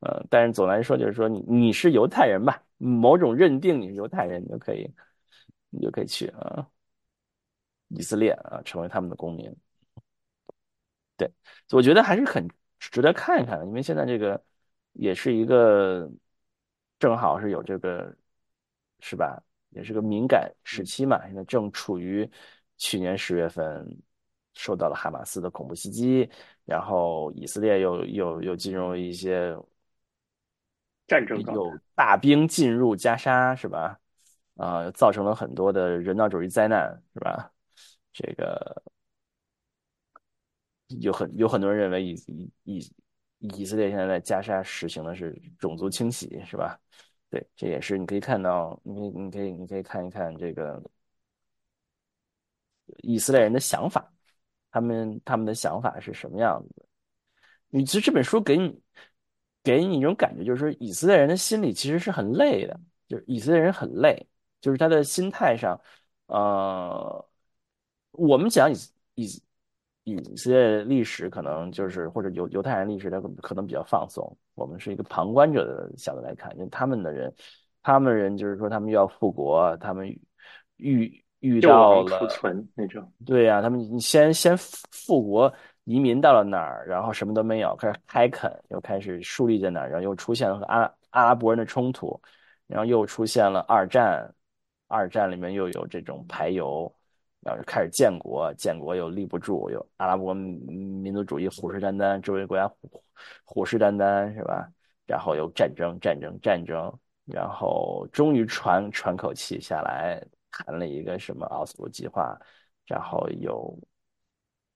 [0.00, 2.62] 呃，但是总来说就是说你你是犹太人吧？
[2.76, 4.86] 某种认定你是犹太人，你就可以
[5.70, 6.68] 你就可以去啊。
[7.88, 9.54] 以色列啊，成为他们的公民，
[11.16, 11.30] 对，
[11.70, 12.46] 我觉得还是很
[12.78, 14.42] 值得看一看的，因为现在这个
[14.92, 16.10] 也是一个
[16.98, 18.14] 正好是有这个
[19.00, 21.24] 是吧，也是个敏感时期嘛。
[21.26, 22.30] 现在正处于
[22.76, 23.86] 去年十月份
[24.54, 26.28] 受到了哈马斯的恐怖袭击，
[26.64, 29.56] 然后以色列又又又进入一些
[31.06, 33.98] 战争，有大兵进入加沙是吧？
[34.56, 37.50] 啊，造成了很多的人道主义灾难是吧？
[38.20, 38.82] 这个
[41.00, 42.92] 有很有很多人认为以以以
[43.60, 46.76] 以色列现在在加沙实行的是种族清洗，是吧？
[47.30, 50.82] 对，这也是你可以看到，你可以你可以你可以看一看这个
[53.04, 54.12] 以色列人的想法，
[54.72, 56.86] 他们他们的想法是什么样子的？
[57.68, 58.82] 你其实这本书给你
[59.62, 64.26] 给你一种感觉，就是说以色列人的心里其实是很累的，就是以色列人很累，
[64.60, 65.80] 就是他的心态上，
[66.26, 67.27] 呃。
[68.12, 68.76] 我们讲以
[69.14, 69.42] 以
[70.04, 74.36] 以色列历史，可能就是或者犹犹太人历史，他可能比较放松。
[74.54, 77.32] 我们是一个旁观者的角度来看，因为他们的人，
[77.82, 80.08] 他们人就是说他们又要复国，他们
[80.76, 82.26] 遇遇到了
[82.74, 85.52] 那种，对呀，他们你先先复国，
[85.84, 92.20] 移民到了哪儿，然后什么都没有，开始开垦，又开始树立在哪儿，然后又出现了和阿阿拉伯人的冲突，
[92.66, 94.34] 然后又出现了二战，
[94.86, 96.92] 二战里面又有这种排犹。
[97.48, 103.02] 然后就开始建国，建国又立不住，又阿拉伯民族主义虎视眈眈，周围国家虎
[103.42, 104.68] 虎视眈眈，是吧？
[105.06, 106.92] 然后又战争，战争，战争，
[107.24, 112.38] 然后终于喘喘口气下来，谈了一个什么奥斯陆计划，
[112.84, 113.74] 然后又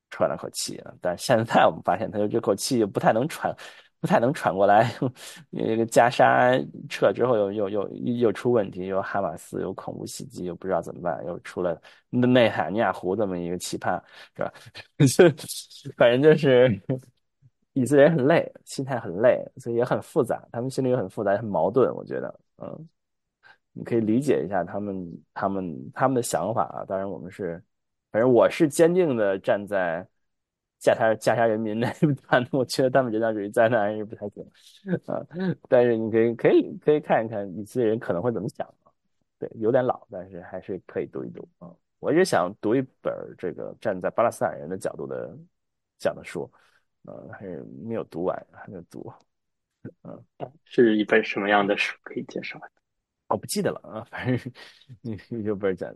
[0.09, 0.83] 喘了口气。
[1.03, 3.55] 但现在我们发现，他就这口气不太能喘。
[4.03, 4.93] 不太能喘过来，
[5.49, 6.51] 那个加沙
[6.91, 11.81] 撤之后又又又又出问题，又哈马斯有恐怖袭击，又不知道怎么办，又出了
[12.11, 14.03] 内塔尼亚胡这么一个奇葩，
[14.35, 14.53] 是吧？
[15.07, 16.83] 就反正就是
[17.75, 21.95] 以色列很累，心态很累，所以也很复杂，他们心里也很复杂，很矛盾。
[21.95, 22.89] 我觉得，嗯，
[23.73, 26.85] 你可以理解一下他们他们他们的想法啊。
[26.89, 27.63] 当然，我们是，
[28.11, 30.05] 反正我是坚定的站在
[30.83, 34.45] 加沙加沙人民那一段，我觉得他们人道主义灾难还是不太行
[35.07, 35.25] 啊。
[35.69, 38.91] 但是你可以可以可以看一看以色列人可能会怎么想啊。
[39.39, 41.73] 对，有点老，但是还是可以读一读啊。
[42.01, 45.39] 我也想读一本这个站在巴勒斯坦人的角度的
[45.99, 46.51] 讲的书，
[47.05, 49.13] 呃，还是没有读完，还没有读。
[50.03, 50.25] 嗯，
[50.65, 52.61] 是一本什么样的书可以介绍？
[53.29, 55.95] 我不记得了啊，反正有本讲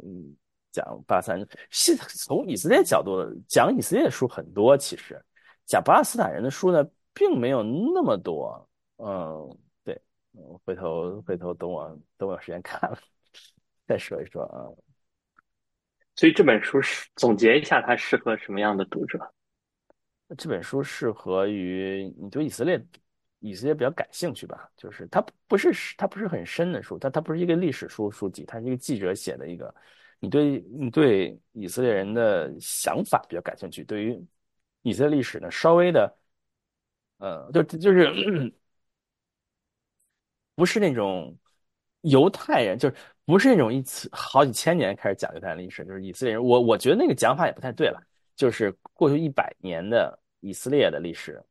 [0.77, 5.19] 讲巴勒斯坦，是从以色列角度讲以色列的书很多，其实
[5.65, 8.69] 讲巴勒斯坦人的书呢，并没有那么多。
[8.99, 9.99] 嗯，对，
[10.65, 12.99] 回头回头等我等我有时间看了
[13.87, 14.69] 再说一说啊。
[16.15, 19.19] 所以这本书是总结一下，它适合什么样的读者？
[20.37, 22.85] 这本书适合于你对以色列。
[23.41, 29.73] 以色列比较感兴趣吧，就是它不是它不是很深的书，它它不是一个历史书书籍，它是一个记者写的一个。
[30.19, 34.25] 你对你对以色列人的想法比较感兴趣，对于
[34.83, 36.17] 以色列历史呢，稍微的，
[37.19, 38.53] 呃，就就是
[40.55, 41.37] 不是那种
[42.03, 42.95] 犹太人，就是
[43.25, 46.43] 不是那种一次好几千年开始讲犹太历史，就是以色列人。
[46.43, 48.03] 我我觉得那个讲法也不太对了，
[48.35, 51.43] 就是过去一百年的以色列的历史。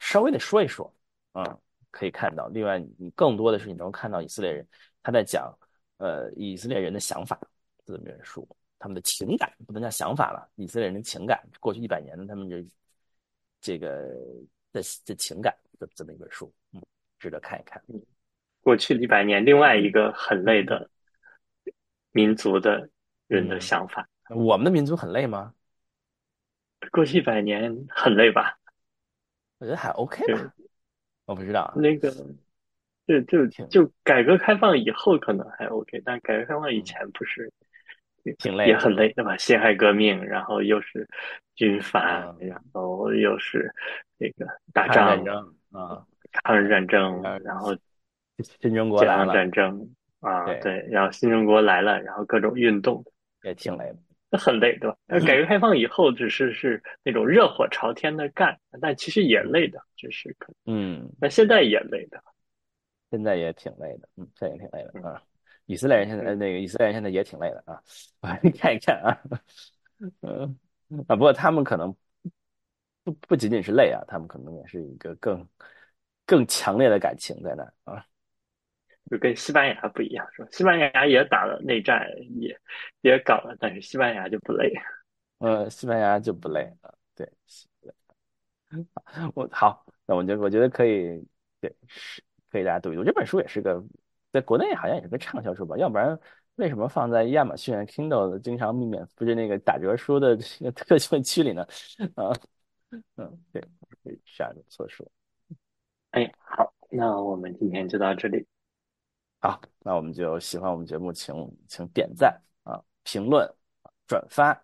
[0.00, 0.92] 稍微的说一说，
[1.30, 1.56] 啊，
[1.92, 2.48] 可以看到。
[2.48, 4.66] 另外，你更多的是你能看到以色列人
[5.00, 5.56] 他在讲，
[5.98, 7.38] 呃，以色列人的想法
[7.92, 12.64] 这么一本书，他们的情感不能叫想法了，以色列人的情感，过去一百年的他们这
[13.60, 14.08] 这个
[14.72, 16.82] 的这情感的这么一本书，嗯，
[17.18, 17.82] 值得看一看。
[17.88, 18.00] 嗯，
[18.62, 20.90] 过去一百年，另外一个很累的
[22.10, 22.88] 民族的
[23.28, 24.08] 人的想法。
[24.30, 25.54] 我们的民族很累吗？
[26.90, 28.58] 过去一百年很累吧？
[29.58, 30.52] 我觉得还 OK 吧，
[31.26, 32.10] 我不知道那个，
[33.06, 37.52] 就就就改革开放以后可能还 OK，但改革开放以前不是
[38.38, 39.36] 挺累，也很累对吧？
[39.36, 41.08] 辛亥革命，然后又是
[41.54, 43.72] 军阀，然后又是
[44.18, 45.22] 这个打仗
[45.72, 46.04] 啊，
[46.44, 47.76] 抗日战争，然后
[48.60, 53.04] 新中国解放，战争啊，对，然后新中国来了，然后各种运动
[53.42, 53.96] 也挺累的。
[54.38, 54.96] 很累，对吧？
[55.06, 62.18] 那改革开放以后，只是是那种热火朝天的干，但其实也累的，只是可嗯，那现在也累的，
[63.10, 65.22] 现在也挺累的，嗯，现在也挺累的啊。
[65.66, 67.80] 以色列人现在那个以色列人现在也挺累的啊，
[68.58, 69.20] 看一看啊，
[70.20, 70.58] 嗯
[71.08, 71.94] 啊，不过他们可能
[73.04, 75.46] 不不仅仅是累啊，他们可能也是一个更
[76.26, 78.04] 更强烈的感情在那啊。
[79.10, 80.48] 就跟西班牙不一样，是吧？
[80.52, 82.06] 西班牙也打了内战，
[82.40, 82.56] 也
[83.00, 84.72] 也搞了，但是西班牙就不累。
[85.38, 87.28] 呃，西班牙就不累了，对。
[89.34, 91.22] 我好，那我就我觉得可以，
[91.60, 93.04] 对，是可以大家读一读。
[93.04, 93.84] 这本书也是个，
[94.32, 95.76] 在国内好像也是个畅销书吧？
[95.76, 96.18] 要不然
[96.56, 101.62] 为什么放在亚马逊 Kindle 经常免不是那个打折书的这个 特惠区里呢？
[102.14, 102.32] 啊，
[103.16, 103.62] 嗯，对，
[104.24, 105.10] 是不错书。
[106.10, 108.46] 哎，好，那我们今天就到这里。
[109.40, 111.34] 好，那我们就喜欢我们节目，请
[111.68, 113.48] 请点赞啊、评论、
[114.06, 114.62] 转发，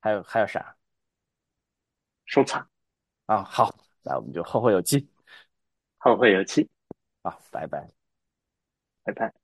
[0.00, 0.76] 还有还有啥？
[2.26, 2.66] 收藏
[3.26, 3.42] 啊！
[3.44, 5.06] 好，那我们就后会有期，
[5.98, 6.66] 后会有期。
[7.22, 7.86] 好，拜拜，
[9.04, 9.43] 拜拜。